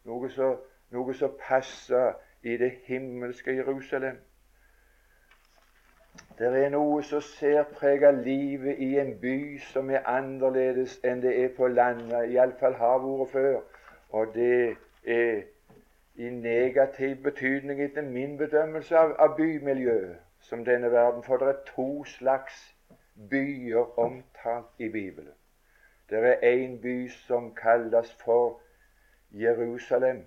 [0.03, 4.19] Noe som passer i det himmelske Jerusalem?
[6.43, 11.51] Det er noe som særpreger livet i en by som er annerledes enn det er
[11.55, 13.59] på landet, iallfall har vært før.
[14.11, 14.75] Og det
[15.07, 15.37] er
[16.15, 20.17] i negativ betydning etter min bedømmelse av, av bymiljøet
[20.49, 21.23] som denne verden.
[21.23, 22.57] For det er to slags
[23.29, 25.31] byer omtalt i Bibelen.
[26.09, 28.59] Det er en by som kalles for
[29.31, 30.25] Jerusalem,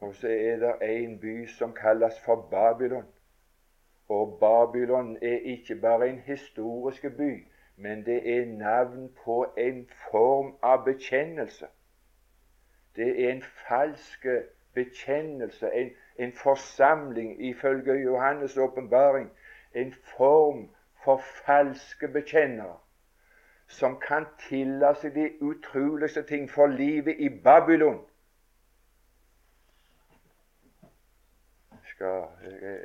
[0.00, 3.08] og så er det en by som kalles for Babylon.
[4.10, 7.46] Og Babylon er ikke bare en historisk by,
[7.76, 11.66] men det er navn på en form av bekjennelse.
[12.96, 14.26] Det er en falsk
[14.74, 19.30] bekjennelse, en, en forsamling ifølge Johannes' åpenbaring.
[19.74, 20.68] En form
[21.04, 22.76] for falske bekjennere
[23.70, 28.00] som kan tilla seg de utroligste ting for livet i Babylon.
[32.00, 32.22] Skal,
[32.62, 32.80] jeg,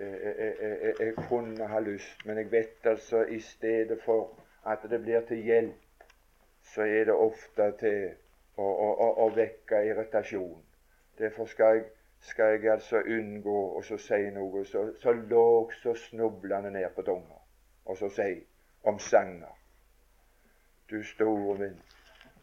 [0.62, 5.22] jeg, jeg, kunne ha lyst, men jeg vet altså i stedet for at det blir
[5.28, 6.04] til hjelp,
[6.74, 8.10] så er det ofte til
[8.58, 10.60] å, å, å, å vekke irritasjon.
[11.18, 11.88] Derfor skal jeg,
[12.28, 17.40] skal jeg altså unngå å si noe så, så lågt så snublende ned på tunga,
[17.86, 18.30] og så si
[18.84, 19.56] om sanger.
[20.92, 21.80] Du store min.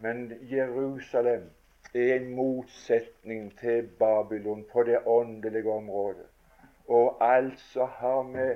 [0.01, 1.51] Men Jerusalem
[1.93, 6.33] er en motsetning til Babylon på det åndelige området.
[6.89, 8.55] Og altså har vi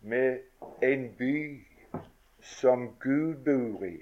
[0.00, 0.38] med
[0.82, 1.66] en by
[2.40, 3.96] som Gud bor i.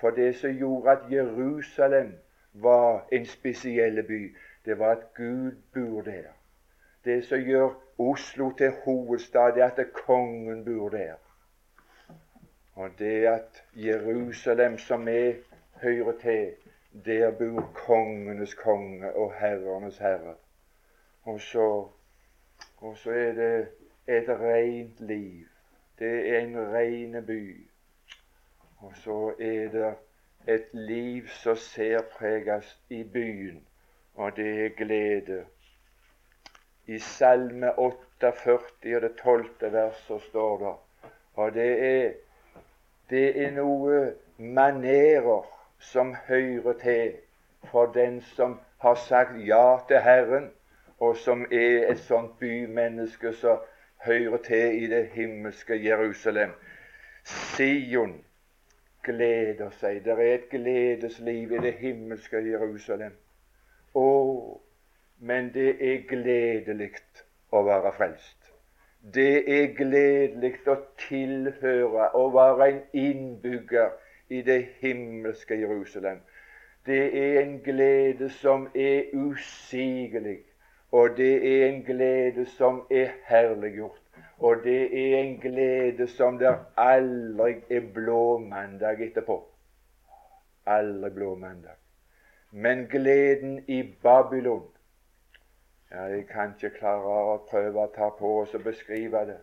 [0.00, 2.18] For det som gjorde at Jerusalem
[2.52, 6.32] var en spesiell by, det var at Gud bor der.
[7.04, 11.14] Det som gjør Oslo til hovedstad, det er at kongen bor der.
[12.74, 15.34] Og det at Jerusalem, som vi
[15.82, 16.50] hører til,
[17.04, 20.34] der bor kongenes konge og herrenes herre.
[21.22, 21.88] Og så,
[22.80, 23.68] og så er det
[24.08, 25.46] et rent liv.
[25.98, 27.70] Det er en ren by.
[28.78, 29.94] Og så er det
[30.48, 33.66] et liv som særpreges i byen,
[34.14, 35.44] og det er glede.
[36.86, 42.12] I Salme 48 og det tolvte verset står det, og det er,
[43.10, 45.46] det er noe manerer
[45.78, 47.12] som hører til
[47.70, 50.50] for den som har sagt ja til Herren,
[51.00, 53.62] og som er et sånt bymenneske som
[54.04, 56.50] hører til i det himmelske Jerusalem.
[57.24, 58.18] Sion
[59.04, 60.04] gleder seg.
[60.04, 63.16] Det er et gledesliv i det himmelske Jerusalem.
[63.94, 64.08] Å,
[65.20, 66.92] men det er gledelig
[67.52, 68.36] å være frelst.
[69.00, 73.96] Det er gledelig å tilhøre og være en innbygger
[74.28, 76.20] i det himmelske Jerusalem.
[76.86, 80.42] Det er en glede som er usigelig,
[80.92, 84.00] og det er en glede som er herliggjort.
[84.38, 89.36] Og det er en glede som der aldri er blå mandag etterpå.
[90.66, 91.76] Aldri blå mandag.
[92.50, 94.64] Men gleden i Babylon
[95.90, 99.38] ja, Jeg kan ikke klare å prøve å ta på oss og beskrive det.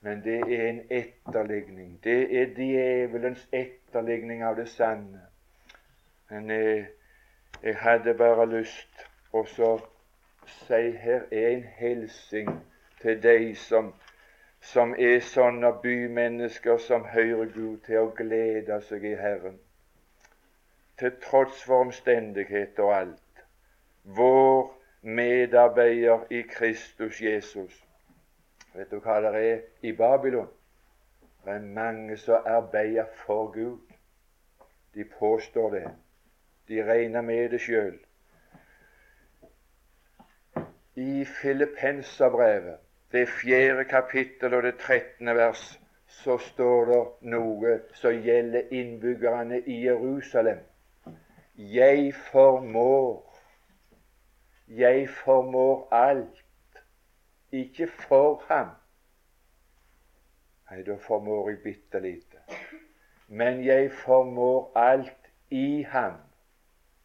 [0.00, 1.98] Men det er en etterligning.
[2.04, 5.22] Det er djevelens etterligning av det sanne.
[6.30, 6.86] Men jeg,
[7.62, 9.44] jeg hadde bare lyst å
[10.46, 12.50] si her er en hilsing
[13.00, 13.94] til de som,
[14.60, 19.58] som er sånne bymennesker som hører Gud til å glede seg i Herren.
[20.98, 23.44] Til tross for omstendighet og alt.
[24.04, 24.70] Vår
[25.02, 27.78] medarbeider i Kristus Jesus.
[28.74, 30.48] Vet du hva det er i Babylon?
[31.44, 33.78] Det er mange som arbeider for Gud.
[34.94, 35.90] De påstår det.
[36.68, 37.98] De regner med det sjøl.
[40.96, 42.78] I Filippenserbrevet
[43.12, 49.78] det fjerde kapittel og det trettende vers, så står det noe som gjelder innbyggerne i
[49.86, 50.58] Jerusalem.
[51.56, 53.28] Jeg formår
[54.68, 56.44] Jeg formår alt.
[57.52, 58.70] Ikke for ham.
[60.70, 62.40] Nei, da formår jeg bitte lite.
[63.28, 66.16] Men jeg formår alt i ham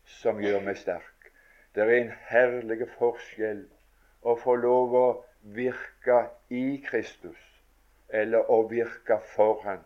[0.06, 1.32] som gjør meg sterk.
[1.76, 3.65] Det er en herlig forskjell
[4.22, 5.08] å få lov å
[5.58, 7.44] virke i Kristus
[8.10, 9.84] eller å virke for Han.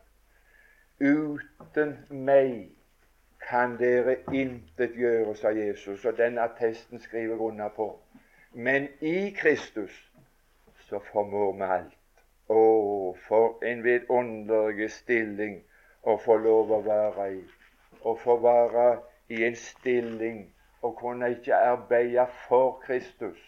[1.02, 2.70] Uten meg
[3.42, 7.88] kan dere intet gjøre, sa Jesus, og den attesten skriver jeg under på.
[8.54, 9.96] Men i Kristus
[10.90, 11.98] så formår vi alt.
[12.52, 12.62] Å,
[13.28, 15.62] for en vidunderlig stilling
[16.04, 17.42] å få lov å være i.
[18.04, 18.88] Å få være
[19.32, 20.44] i en stilling
[20.82, 23.40] og kunne ikke arbeide for Kristus,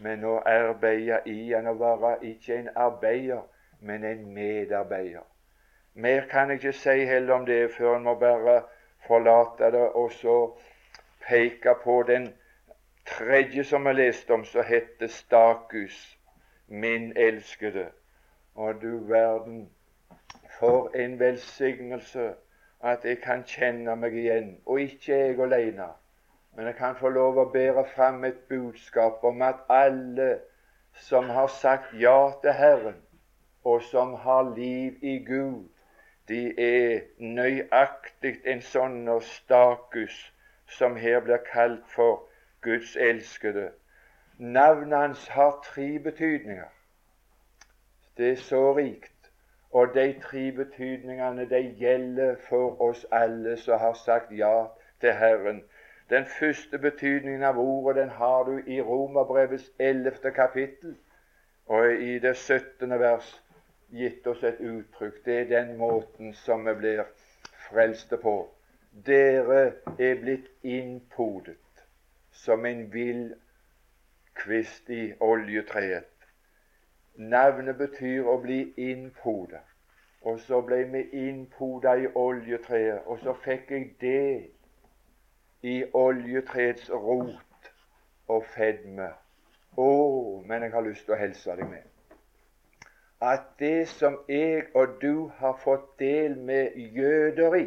[0.00, 3.42] men å arbeide i han, å være ikke en arbeider,
[3.80, 5.26] men en medarbeider.
[5.94, 8.62] Mer kan jeg ikke si heller om det før en må bare
[9.06, 10.36] forlate det og så
[11.26, 12.30] peke på den
[13.06, 16.18] tredje som jeg leste om, som heter Stakus,
[16.68, 17.88] min elskede.
[18.54, 19.70] Og du verden,
[20.58, 22.34] for en velsignelse
[22.80, 25.90] at jeg kan kjenne meg igjen, og ikke jeg alene.
[26.60, 30.26] Men jeg kan få lov å bære fram et budskap om at alle
[30.92, 32.98] som har sagt ja til Herren,
[33.64, 35.70] og som har liv i Gud,
[36.28, 40.18] de er nøyaktig en sånn stakus
[40.76, 42.28] som her blir kalt for
[42.60, 43.70] Guds elskede.
[44.36, 46.68] Navnet hans har tre betydninger.
[48.20, 49.32] Det er så rikt.
[49.72, 54.66] Og de tre betydningene de gjelder for oss alle som har sagt ja
[55.00, 55.64] til Herren.
[56.10, 60.32] Den første betydningen av ordet den har du i Romerbrevets 11.
[60.34, 60.96] kapittel
[61.66, 62.90] og i det 17.
[62.98, 63.28] vers
[63.94, 65.20] gitt oss et uttrykk.
[65.24, 67.04] Det er den måten som vi blir
[67.68, 68.34] frelste på.
[69.06, 69.62] Dere
[69.98, 71.86] er blitt innpodet
[72.42, 73.34] som en vill
[74.34, 76.10] kvist i oljetreet.
[77.14, 79.62] Navnet betyr å bli innpodet.
[80.26, 84.48] Og så ble vi innpoda i oljetreet, og så fikk jeg del
[85.62, 87.72] i oljetreets rot
[88.28, 89.12] og fedme.
[89.76, 89.90] Å,
[90.46, 91.90] men jeg har lyst til å hilse deg med
[93.20, 97.66] at det som jeg og du har fått del med jøder i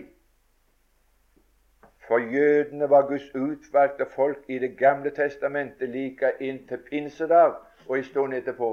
[2.07, 7.53] For jødene var Guds utvalgte folk i Det gamle testamentet like inntil pinsedag
[7.87, 8.71] og en stund etterpå.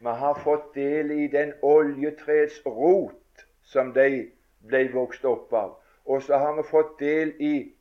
[0.00, 4.30] Vi har fått del i den oljetrets rot som de
[4.68, 5.76] ble vokst opp av.
[6.06, 7.72] Og så har vi fått del i,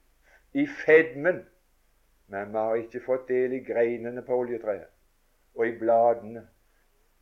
[0.53, 1.45] i fedmen.
[2.27, 4.89] Men vi har ikke fått del i greinene på oljetreet
[5.55, 6.45] og i bladene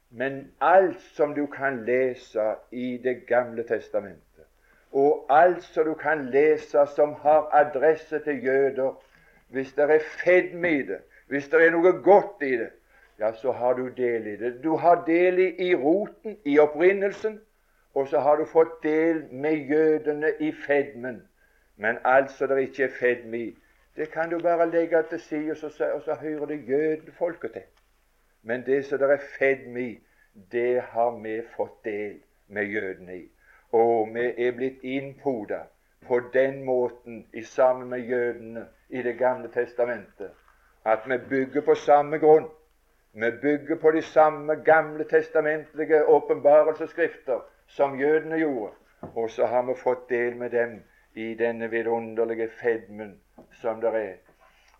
[0.09, 4.45] men alt som du kan lese i Det gamle testamentet,
[4.91, 8.93] og alt som du kan lese som har adresse til jøder,
[9.49, 12.69] hvis det er fedme i det, hvis det er noe godt i det,
[13.19, 14.63] ja, så har du del i det.
[14.63, 17.39] Du har del i, i roten, i opprinnelsen,
[17.93, 21.21] og så har du fått del med jødene i fedmen.
[21.79, 23.49] Men alt som det ikke er fedme i,
[23.95, 25.69] det kan du bare legge til side, og så,
[26.05, 27.67] så hører det jødefolket til.
[28.43, 29.99] Men det som det er fedme i,
[30.51, 33.23] det har vi fått del med jødene i.
[33.71, 35.63] Og vi er blitt innpoda
[36.07, 40.31] på den måten i sammen med jødene i Det gamle testamentet
[40.85, 42.47] at vi bygger på samme grunn.
[43.13, 48.73] Vi bygger på de samme gamle testamentlige åpenbarelsesskrifter som jødene gjorde.
[49.01, 50.81] Og så har vi fått del med dem
[51.13, 53.19] i denne vidunderlige fedmen
[53.61, 54.13] som det er.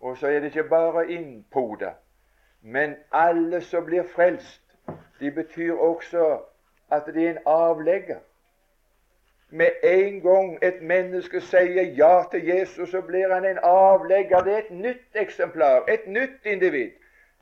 [0.00, 1.90] Og så er det ikke bare innpoda,
[2.62, 4.62] men alle som blir frelst,
[5.20, 6.38] de betyr også
[6.90, 8.16] at de er en avlegger.
[9.50, 14.40] Med en gang et menneske sier ja til Jesus, så blir han en avlegger.
[14.40, 16.90] Det er et nytt eksemplar, et nytt individ.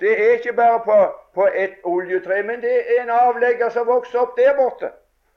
[0.00, 0.96] Det er ikke bare på,
[1.34, 4.90] på et oljetre, men det er en avlegger som vokser opp der borte.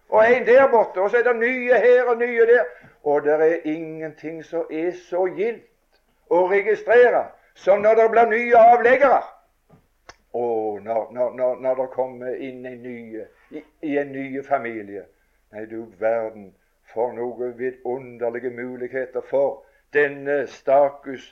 [0.10, 1.02] Og en der borte.
[1.02, 2.64] Og så er det nye her og nye der.
[3.04, 6.00] Og det er ingenting som er så gildt
[6.30, 7.26] å registrere
[7.56, 9.22] som når det blir nye avleggere.
[10.34, 15.04] Og når, når, når, når det kommer inn en ny, i, i, en ny familie
[15.52, 16.54] Nei, du verden,
[16.94, 21.26] for noen vidunderlige muligheter for denne stakus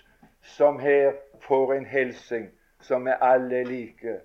[0.43, 2.49] som her får en hilsing
[2.83, 4.17] som er alle like.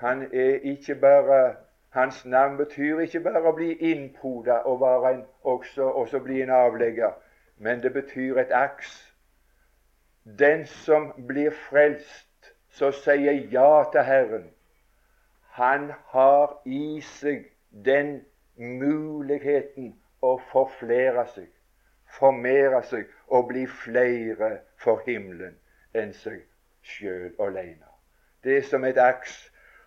[0.00, 1.56] Han er ikke bare
[1.96, 7.14] Hans navn betyr ikke bare å bli innpoda og en, også, også bli en avlegger,
[7.56, 8.90] men det betyr et aks.
[10.42, 14.44] Den som blir frelst som sier ja til Herren,
[15.56, 17.48] han har i seg
[17.88, 18.18] den
[18.60, 21.48] muligheten å forflere seg,
[22.18, 25.56] formere seg og bli flere for himmelen
[25.96, 26.42] enn seg
[26.84, 27.88] sjøl alene.
[28.44, 29.46] Det er som et aks,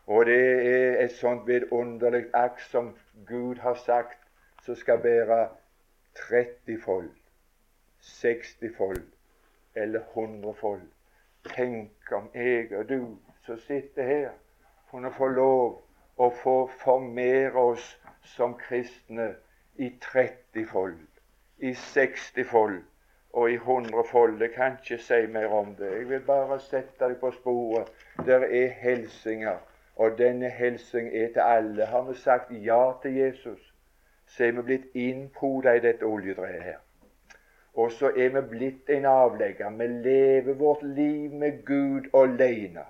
[0.09, 2.95] og det er et sånt vidunderlig akt som
[3.29, 4.17] Gud har sagt
[4.65, 5.49] som skal bære
[6.17, 7.09] 30 fold,
[8.01, 9.03] 60 fold
[9.75, 10.81] eller 100 fold.
[11.45, 14.29] Tenk om jeg og du som sitter her,
[14.91, 15.77] kunne få lov
[16.17, 17.85] å få formere oss
[18.35, 19.31] som kristne
[19.77, 20.97] i 30-fold,
[21.59, 22.81] i 60-fold
[23.33, 24.41] og i 100-fold.
[24.41, 25.91] Jeg kan ikke si mer om det.
[25.93, 27.91] Jeg vil bare sette deg på sporet.
[28.25, 29.61] Der er helsinger,
[29.99, 31.85] og denne helsing er til alle.
[31.85, 33.73] Har vi sagt ja til Jesus,
[34.27, 36.77] så er vi blitt innpoda i dette oljetreet her.
[37.73, 39.69] Og så er vi blitt en avlegger.
[39.69, 42.85] Vi lever vårt liv med Gud alene,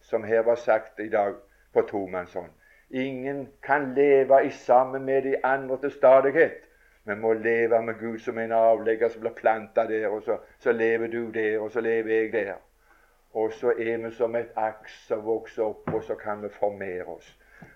[0.00, 1.34] som her var sagt i dag
[1.72, 2.52] på tomannshånd.
[2.90, 6.60] Ingen kan leve i sammen med de andre til stadighet.
[7.04, 10.72] Vi må leve med Gud som en avlegger som blir planta der, og så, så,
[10.72, 12.54] lever du der, og så lever jeg der.
[13.36, 17.04] Og så er vi som et aks som vokser opp, og så kan vi formere
[17.04, 17.26] oss.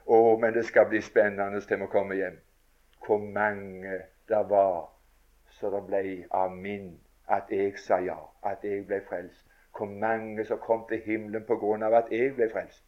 [0.07, 2.39] Å, men det skal bli spennende til vi kommer hjem.
[3.05, 3.99] Hvor mange
[4.29, 4.89] det var
[5.59, 6.95] så det ble av min
[7.29, 9.45] at jeg sa ja, at jeg ble frelst.
[9.77, 12.85] Hvor mange som kom til himmelen av at jeg ble frelst.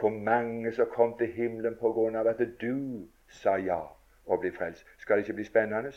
[0.00, 3.78] Hvor mange som kom til himmelen av at du sa ja
[4.26, 4.86] og ble frelst.
[4.98, 5.94] Skal det ikke bli spennende?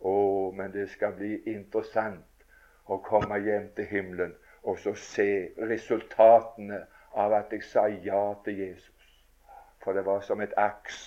[0.00, 0.16] Å,
[0.56, 2.48] men det skal bli interessant
[2.86, 4.34] å komme hjem til himmelen
[4.66, 6.80] og så se resultatene
[7.14, 9.12] av at jeg sa ja til Jesus.
[9.84, 10.98] For det var som et aks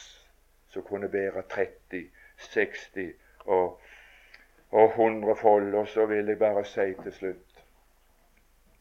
[0.72, 2.05] som kunne bære 30,
[2.38, 3.12] 60
[3.45, 3.82] og,
[4.72, 5.76] og 100 fold.
[5.76, 7.45] Og så vil jeg bare si til slutt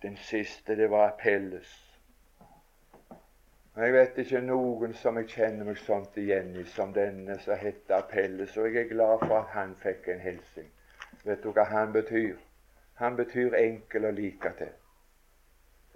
[0.02, 1.84] Den siste, det var Appelles.
[3.76, 7.96] Jeg vet ikke noen som jeg kjenner meg sånt igjen i som denne som heter
[7.98, 8.56] Appelles.
[8.56, 10.70] og jeg er glad for at han fikk en hilsen.
[11.24, 12.47] Vet du hva han betyr?
[12.98, 14.70] Han betyr enkel å like.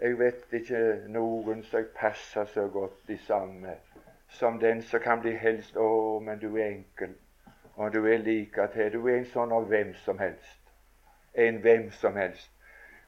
[0.02, 3.74] Jeg vet ikke noen som passer så godt i samme
[4.38, 5.76] som den som kan bli helst.
[5.76, 7.14] Å, men du er enkel,
[7.76, 8.68] og du er like.
[8.94, 10.60] Du er en sånn av hvem som helst.
[11.34, 12.50] En hvem som helst.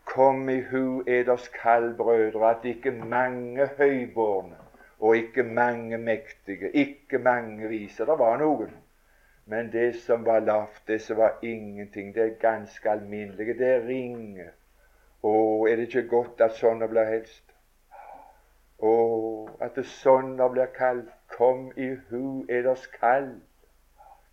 [0.05, 4.61] Kom i hu eders kall, brødre, at ikke mange høybårne
[5.05, 8.05] og ikke mange mektige, ikke mange vise.
[8.05, 8.71] Det var noen.
[9.47, 13.59] Men det som var lavt, det som var ingenting, det er ganske alminnelige.
[13.59, 14.49] Det er ringe.
[15.23, 15.33] Å,
[15.69, 17.53] er det ikke godt at sånne blir helst?
[18.81, 18.95] Å,
[19.61, 21.13] at det sånne blir kalt.
[21.35, 23.35] Kom i hu eders kall.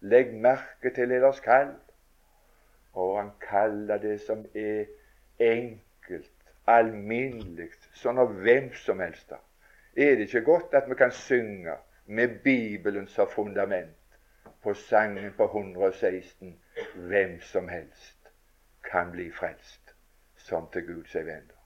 [0.01, 1.73] Legg merke til eders kall.
[2.95, 4.87] Og han kaller det som er
[5.41, 6.35] enkelt,
[6.71, 9.31] alminnelig, sånn av hvem som helst.
[9.95, 11.75] Er det ikke godt at vi kan synge
[12.07, 13.95] med Bibelen som fundament
[14.63, 16.59] på sangen på 116
[16.95, 18.29] Hvem som helst
[18.91, 19.95] kan bli frelst
[20.37, 21.57] som til Gud seg vender.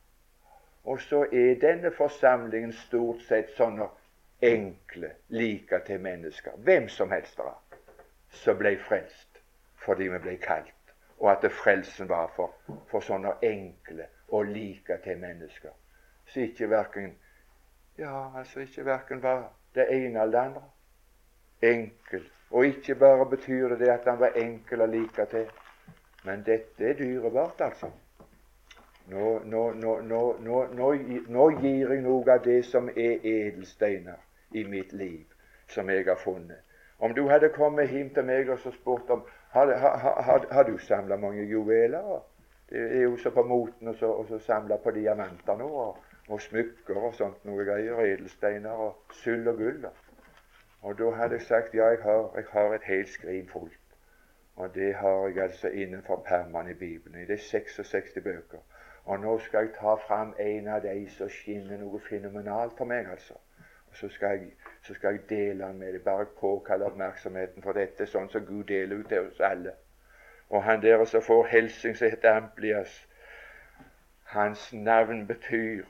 [0.83, 3.87] Og så er denne forsamlingen stort sett sånne
[4.41, 6.57] enkle, like til mennesker.
[6.57, 7.55] Hvem som helst da,
[8.29, 9.41] som ble frelst
[9.85, 10.73] fordi vi ble kalt
[11.19, 12.53] og at frelsen var for,
[12.89, 15.71] for sånne enkle og like til mennesker.
[16.25, 17.13] Så ikke verken
[17.97, 20.63] ja, altså ikke verken var det ene eller det andre.
[21.61, 22.25] Enkel.
[22.51, 25.47] Og ikke bare betyr det at han var enkel å like til,
[26.25, 27.89] men dette er dyrebart, altså.
[29.09, 34.21] Nå, nå, nå, nå, gir jeg noe av det som er edelsteiner
[34.57, 35.25] i mitt liv,
[35.69, 36.63] som jeg har funnet.
[36.99, 40.63] Om du hadde kommet hjem til meg og så spurt om har, har, har, har
[40.63, 42.21] du samla mange juveler?
[42.69, 47.13] Det er jo så på moten å samle på diamanter nå, og, og, smykker og
[47.15, 47.99] sånt noe greier.
[48.15, 49.85] Edelsteiner og sølv og gull.
[50.85, 53.79] Og da hadde jeg sagt ja, jeg har, jeg har et helt skrin fullt.
[54.55, 57.27] Og det har jeg altså innenfor permene i Bibelen.
[57.27, 58.59] Det er 66 bøker.
[59.05, 63.09] Og nå skal jeg ta fram en av de som skinner noe fenomenalt for meg,
[63.11, 63.33] altså.
[63.89, 64.51] Og så skal jeg
[64.85, 66.01] så skal jeg dele den med deg.
[66.01, 69.73] Bare påkalle oppmerksomheten for dette, sånn som Gud deler ut til oss alle.
[70.49, 73.07] Og han der som får hilsing, som heter Amplias,
[74.35, 75.85] hans navn betyr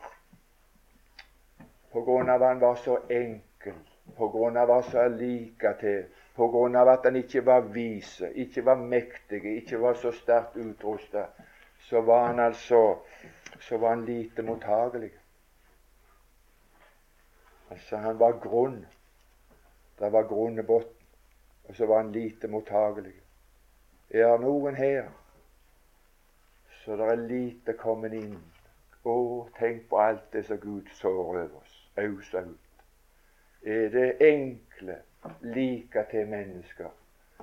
[1.91, 3.75] På grunn av han var så enkel,
[4.17, 6.05] på grunn av han var så like til,
[6.35, 11.25] på at han ikke var vise, ikke var mektig, ikke var så sterkt utrusta,
[11.89, 12.97] så var han altså
[13.59, 15.11] så var han lite mottagelig.
[17.69, 18.85] Altså, han var grunn.
[19.99, 20.91] Det var grunn i bunnen.
[21.63, 23.15] Og så var han lite mottagelig.
[24.09, 25.07] Er noen her
[26.83, 28.35] så det er lite kommet inn?
[29.05, 29.15] Å,
[29.57, 31.73] tenk på alt det som Gud sår over oss.
[31.97, 32.64] Ausa ut.
[33.65, 34.99] Er det enkle,
[35.41, 36.89] like til mennesker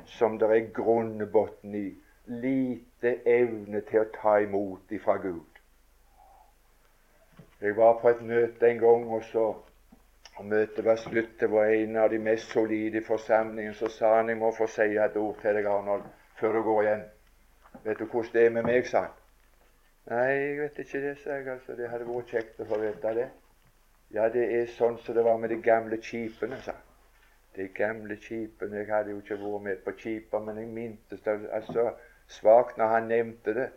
[0.07, 1.89] som det er grunnbunn i?
[2.27, 5.59] Lite evne til å ta imot ifra Gud.
[7.61, 9.49] Jeg var på et møte en gang, og så
[10.37, 11.41] og møtet var slutt.
[11.41, 13.75] Det var en av de mest solide i forsamlingen.
[13.75, 16.07] Så sa han jeg må få si et ord til deg, Arnold,
[16.41, 17.05] før du går igjen.
[17.85, 19.19] Vet du hvordan det er med meg, sa han.
[20.11, 21.49] Nei, jeg vet ikke det, sa jeg.
[21.49, 21.77] altså.
[21.79, 23.29] Det hadde vært kjekt å få vite det.
[24.13, 26.89] Ja, det er sånn som det var med de gamle skipene, sa han.
[27.57, 31.37] De gamle skipene Jeg hadde jo ikke vært med på skipet, men jeg mintes det
[31.53, 31.91] altså
[32.29, 33.71] svakt når han nevnte det.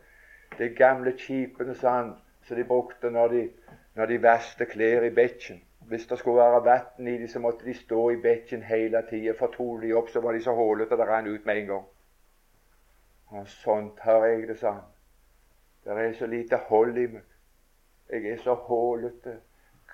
[0.58, 2.12] De gamle skipene, sa han,
[2.48, 3.46] som de brukte når de,
[3.96, 5.62] når de vaste klær i bekken.
[5.88, 9.36] Hvis det skulle være vann i dem, så måtte de stå i bekken hele tida.
[9.40, 11.90] Fortok de opp, så var de så hålete det rant ut med en gang.
[13.28, 14.88] Og sånt har jeg det, sa han.
[15.86, 17.28] Det er så lite hold i meg.
[18.10, 19.40] Jeg er så hålete.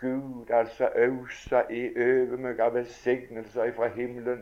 [0.01, 4.39] Gud altså ausa i over meg av velsignelser fra himmelen.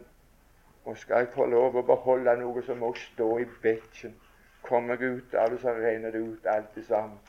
[0.85, 4.13] Og skal jeg få lov å beholde noe, så må stå i bekken.
[4.63, 7.19] Kommer jeg ut av det, så renner det ut alt det samme.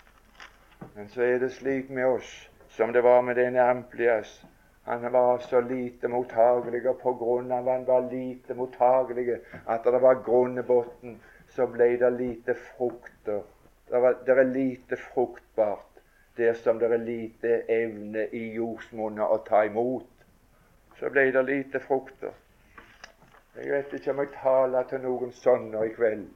[0.94, 2.30] Men så er det slik med oss
[2.76, 4.38] som det var med denne Amplias.
[4.86, 10.02] Han var så lite mottagelig, og på grunn av han var lite mottagelig, at det
[10.06, 10.62] var grunn
[11.50, 13.42] så ble det lite frukter.
[13.90, 15.89] Det, var, det er lite fruktbart
[16.36, 20.08] dersom det er lite evne i jordsmonnet å ta imot.
[20.98, 22.32] Så ble det lite frukter.
[23.56, 26.28] Jeg vet ikke om jeg taler til noen sånne i kveld.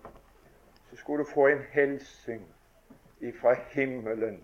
[0.91, 2.43] Så skulle du få en hilsen
[3.21, 4.41] ifra himmelen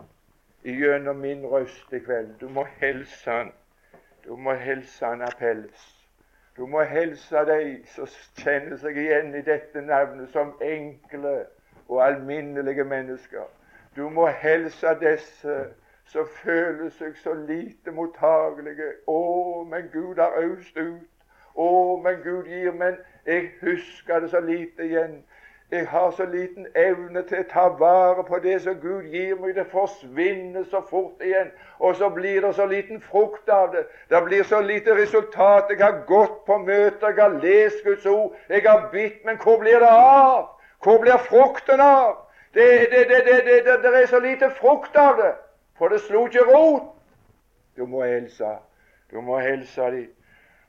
[0.65, 2.37] gjennom min røst i kveld.
[2.41, 3.53] Du må hilse han.
[4.25, 5.89] Du må hilse han appells.
[6.57, 7.63] Du må hilse de
[7.95, 11.47] som kjenner seg igjen i dette navnet som enkle
[11.89, 13.47] og alminnelige mennesker.
[13.97, 15.55] Du må hilse disse
[16.11, 18.93] som føler seg så lite mottagelige.
[19.07, 21.09] Å, men Gud har øst ut.
[21.55, 21.71] Å,
[22.03, 22.73] men Gud gir.
[22.73, 25.21] Men jeg husker det så lite igjen.
[25.71, 29.55] Jeg har så liten evne til å ta vare på det som Gud gir meg.
[29.59, 31.53] Det forsvinner så fort igjen.
[31.79, 33.85] Og så blir det så liten frukt av det.
[34.11, 35.71] Det blir så lite resultat.
[35.71, 39.23] Jeg har gått på møter, jeg har lest Guds ord, jeg har bitt.
[39.25, 40.51] Men hvor blir det av?
[40.83, 42.30] Hvor blir frukten av?
[42.55, 45.35] Det, det, det, det er så lite frukt av det.
[45.79, 46.91] For det slo ikke rot.
[47.77, 48.57] Du må hilse.
[49.11, 50.09] Du må hilse dem.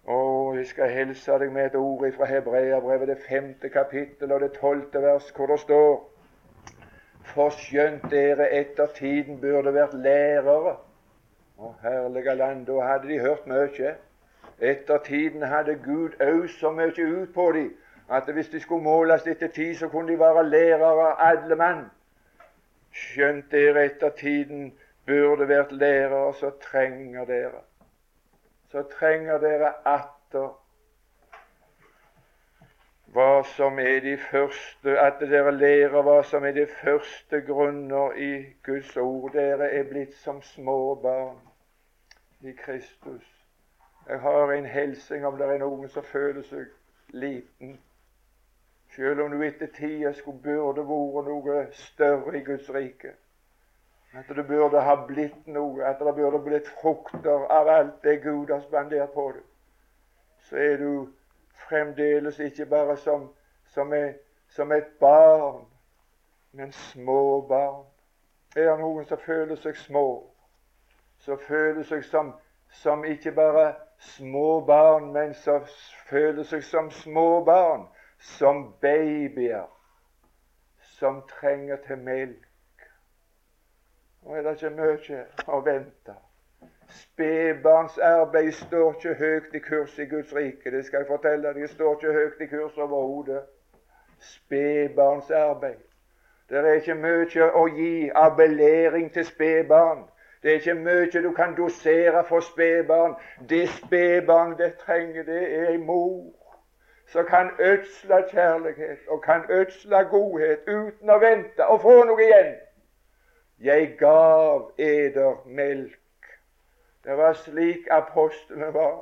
[0.10, 0.18] Å,
[0.58, 5.02] jeg skal hilse deg med et ord fra Hebreabrevet, det femte kapittel og det tolvte
[5.02, 5.92] vers, hvor det står
[7.34, 10.74] For skjønt dere etter tiden burde vært lærere
[11.62, 13.94] Å, herlige land, da hadde de hørt mye.
[14.58, 17.70] Etter tiden hadde Gud øst så mye ut på dem
[18.12, 21.84] at hvis de skulle måles etter tid, så kunne de være lærere, alle mann.
[22.92, 24.74] Skjønt dere etter tiden
[25.06, 27.62] burde vært lærere, så trenger dere
[28.72, 30.52] så trenger dere atter
[33.12, 38.32] hva som er de første At dere lærer hva som er de første grunner i
[38.64, 39.34] Guds ord.
[39.34, 41.42] Dere er blitt som små barn
[42.48, 43.28] i Kristus.
[44.08, 46.72] Jeg har en hilsen om det er noen som føler seg
[47.12, 47.76] liten.
[48.96, 53.14] Selv om du etter tida skulle burde vært noe større i Guds rike.
[54.14, 58.52] At det burde ha blitt noe, at det burde blitt frukter av alt det Gud
[58.52, 59.46] har spandert på deg.
[60.50, 61.08] Så er du
[61.70, 63.30] fremdeles ikke bare som,
[63.72, 64.18] som, er,
[64.50, 65.64] som et barn,
[66.52, 67.86] men små barn.
[68.56, 70.06] Er det noen som føler seg små,
[71.24, 72.34] som føler seg som,
[72.84, 73.70] som ikke bare
[74.18, 75.64] små barn, men som
[76.10, 77.88] føler seg som små barn,
[78.22, 79.68] som babyer
[80.98, 82.48] som trenger til melk
[84.22, 86.14] nå er det ikke mye å vente.
[86.94, 90.72] Spedbarnsarbeid står ikke høyt i kurs i Guds rike.
[90.72, 91.64] Det skal jeg fortelle deg.
[91.64, 93.42] Det står ikke høyt i kurs overhodet.
[94.34, 95.82] Spedbarnsarbeid.
[96.50, 100.04] Det er ikke mye å gi abellering til spedbarn.
[100.44, 103.16] Det er ikke mye du kan dosere for spedbarn.
[103.50, 106.30] Det spedbarn det trenger, det er ei mor
[107.12, 112.54] som kan ødsle kjærlighet og kan ødsle godhet uten å vente og få noe igjen.
[113.60, 116.30] Jeg gav eder melk.
[117.04, 119.02] Det var slik apostlene var.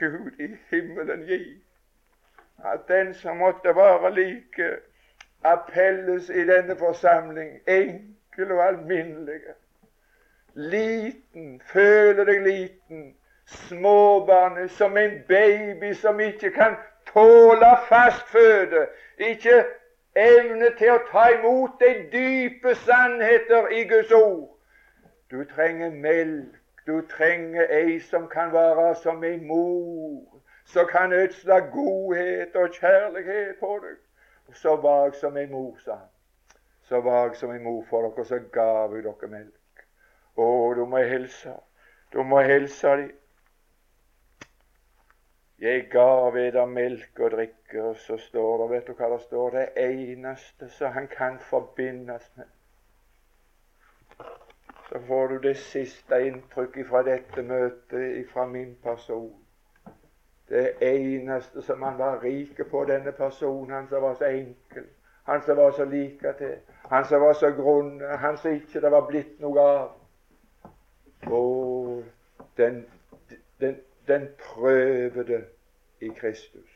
[0.00, 1.42] Gud i himmelen gi
[2.64, 4.76] at den som måtte være like
[5.44, 9.40] appelles i denne forsamling, enkel og alminnelig,
[10.54, 13.14] liten, føler deg liten,
[13.46, 16.76] småbarnet som en baby som ikke kan
[17.12, 18.86] tåle fast føde,
[19.18, 19.64] ikke
[20.16, 24.48] evne til å ta imot de dype sannheter i Guds ord.
[25.30, 26.56] Du trenger melk.
[26.86, 33.60] Du trenger ei som kan være som ei mor, som kan ødsle godhet og kjærlighet
[33.60, 33.98] på deg.
[34.54, 36.08] Så vag som ei mor, sa han.
[36.82, 39.84] Så vag som ei mor for dere, så gav vi dere melk.
[40.36, 41.54] Å, du må hilse.
[42.12, 43.12] Du må hilse dem.
[45.60, 49.50] Jeg gav eder melk og drikke, og så står det Vet du hva det står?
[49.50, 52.48] Det eneste som han kan forbindes med.
[54.88, 59.34] Så får du det siste inntrykket fra dette møtet, fra min person.
[60.48, 64.88] Det eneste som han var rik på, denne personen, han som var så enkel,
[65.28, 66.56] han som var så like til,
[66.88, 69.92] han som var så grunn, han som ikke det var blitt noe av.
[71.28, 72.02] Og
[72.56, 72.86] den,
[73.60, 73.76] den,
[74.10, 75.44] den prøvede
[76.00, 76.70] i Kristus.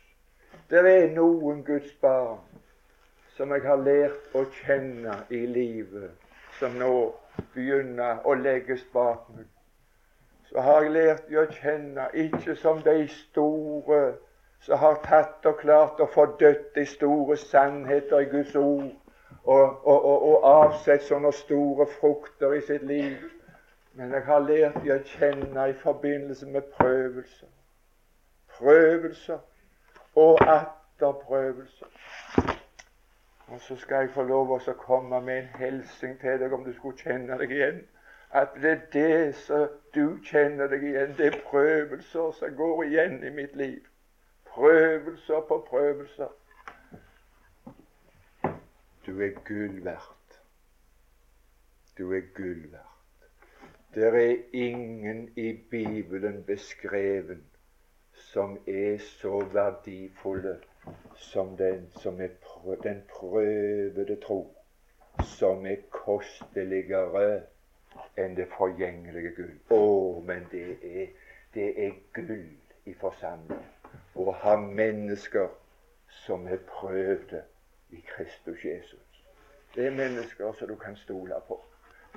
[0.71, 2.41] Det er noen Guds barn
[3.37, 6.13] som jeg har lært å kjenne i livet,
[6.61, 6.93] som nå
[7.55, 9.49] begynner å legges bak meg.
[10.49, 14.03] Så har jeg lært å kjenne, ikke som de store
[14.65, 18.93] som har tatt og klart å få dødt de store sannheter i Guds ord,
[19.45, 23.19] og, og, og, og avsett sånne store frukter i sitt liv.
[23.97, 27.51] Men jeg har lært de å kjenne i forbindelse med prøvelser.
[28.57, 29.39] Prøvelser
[30.19, 31.91] og atter prøvelser.
[33.47, 36.73] Og så skal jeg få lov å komme med en hilsen til deg, om du
[36.75, 37.83] skulle kjenne deg igjen.
[38.35, 41.13] At det er det som du kjenner deg igjen.
[41.19, 43.85] Det er prøvelser som går igjen i mitt liv.
[44.51, 46.35] Prøvelser på prøvelser.
[49.07, 50.41] Du er gull verdt.
[51.99, 52.94] Du er gull verdt.
[53.95, 57.45] Det er ingen i Bibelen beskreven
[58.13, 60.57] som er så verdifulle
[61.17, 64.57] som den som er prø den prøvede tro,
[65.39, 67.43] som er kosteligere
[68.19, 69.55] enn det forgjengelige gull.
[69.71, 71.13] Å, men det er,
[71.55, 72.51] det er gull
[72.91, 73.63] i forsamling
[74.15, 75.55] å ha mennesker
[76.25, 77.45] som er prøvde
[77.95, 79.23] i Kristus Jesus.
[79.75, 81.61] Det er mennesker som du kan stole på.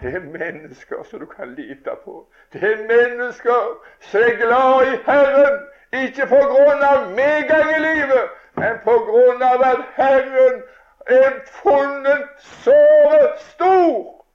[0.02, 2.28] Det er mennesker som du kan lite på.
[2.54, 5.60] Det er mennesker som er glad i Herren,
[5.94, 10.62] ikke på grunn av medgang i livet, men på grunn av at Herren
[11.08, 11.34] er
[11.64, 14.26] funnet såre stor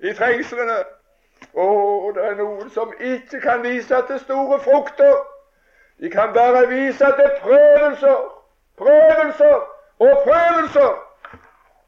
[0.00, 0.80] i trengslene.
[1.54, 5.14] Og det er noen som ikke kan vise til store frukter.
[6.00, 8.18] De kan bare vise til prøvelser,
[8.78, 9.56] prøvelser
[9.98, 10.92] og prøvelser.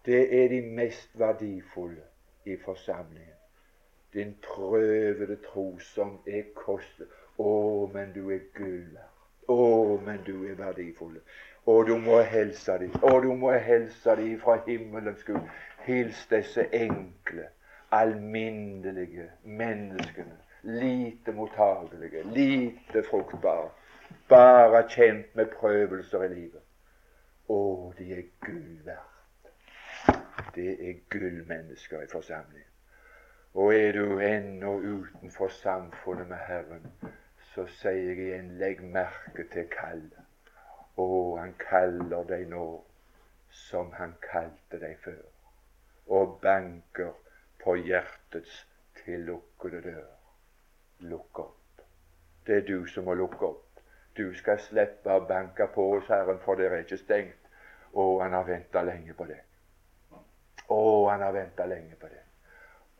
[0.06, 2.11] Det er de mest verdifulle
[2.44, 3.38] i forsamlingen.
[4.14, 7.08] Din prøvede tro som er kostet.
[7.38, 7.52] Å,
[7.94, 8.98] men du er gull
[9.48, 11.16] Å, men du er verdifull.
[11.66, 12.92] Og du må helse dem.
[13.02, 15.48] Og du må helse dem fra himmelens Gud.
[15.86, 17.48] Hils disse enkle,
[17.90, 20.38] alminnelige menneskene.
[20.62, 23.70] Lite mottagelige, lite fruktbare.
[24.28, 26.62] Bare kjent med prøvelser i livet.
[27.48, 27.62] Å,
[27.98, 29.11] de er gull verdt.
[30.54, 32.68] Det er gullmennesker i forsamlingen.
[33.54, 36.86] Og er du ennå utenfor samfunnet med Herren,
[37.54, 40.22] så sier jeg igjen legg merke til kallet.
[40.96, 42.64] Å, han kaller deg nå
[43.52, 45.20] som han kalte deg før,
[46.16, 47.12] og banker
[47.64, 48.62] på hjertets
[49.02, 50.08] tillukkede dør.
[51.12, 51.84] Lukk opp.
[52.46, 53.80] Det er du som må lukke opp.
[54.16, 57.48] Du skal slippe å banke på hos Herren, for det er ikke stengt.
[57.92, 59.40] Å, han har venta lenge på det.
[60.68, 62.22] Å, han har venta lenge på det.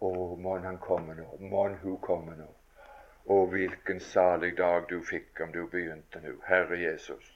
[0.02, 1.28] Å, mon han komme nå.
[1.52, 2.48] Mon hun komme nå.
[3.24, 7.32] Å, hvilken salig dag du fikk om du begynte nå, Herre Jesus.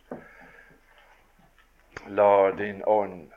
[2.07, 3.33] La din ånd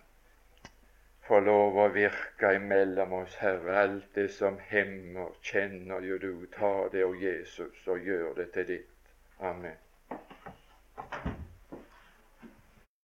[1.29, 3.75] få lov å virke imellom oss, Herre.
[3.83, 6.31] Alt det som hemmer, kjenner jo du.
[6.55, 9.13] Ta det, og Jesus, og gjør det til ditt.
[9.39, 9.77] Amen.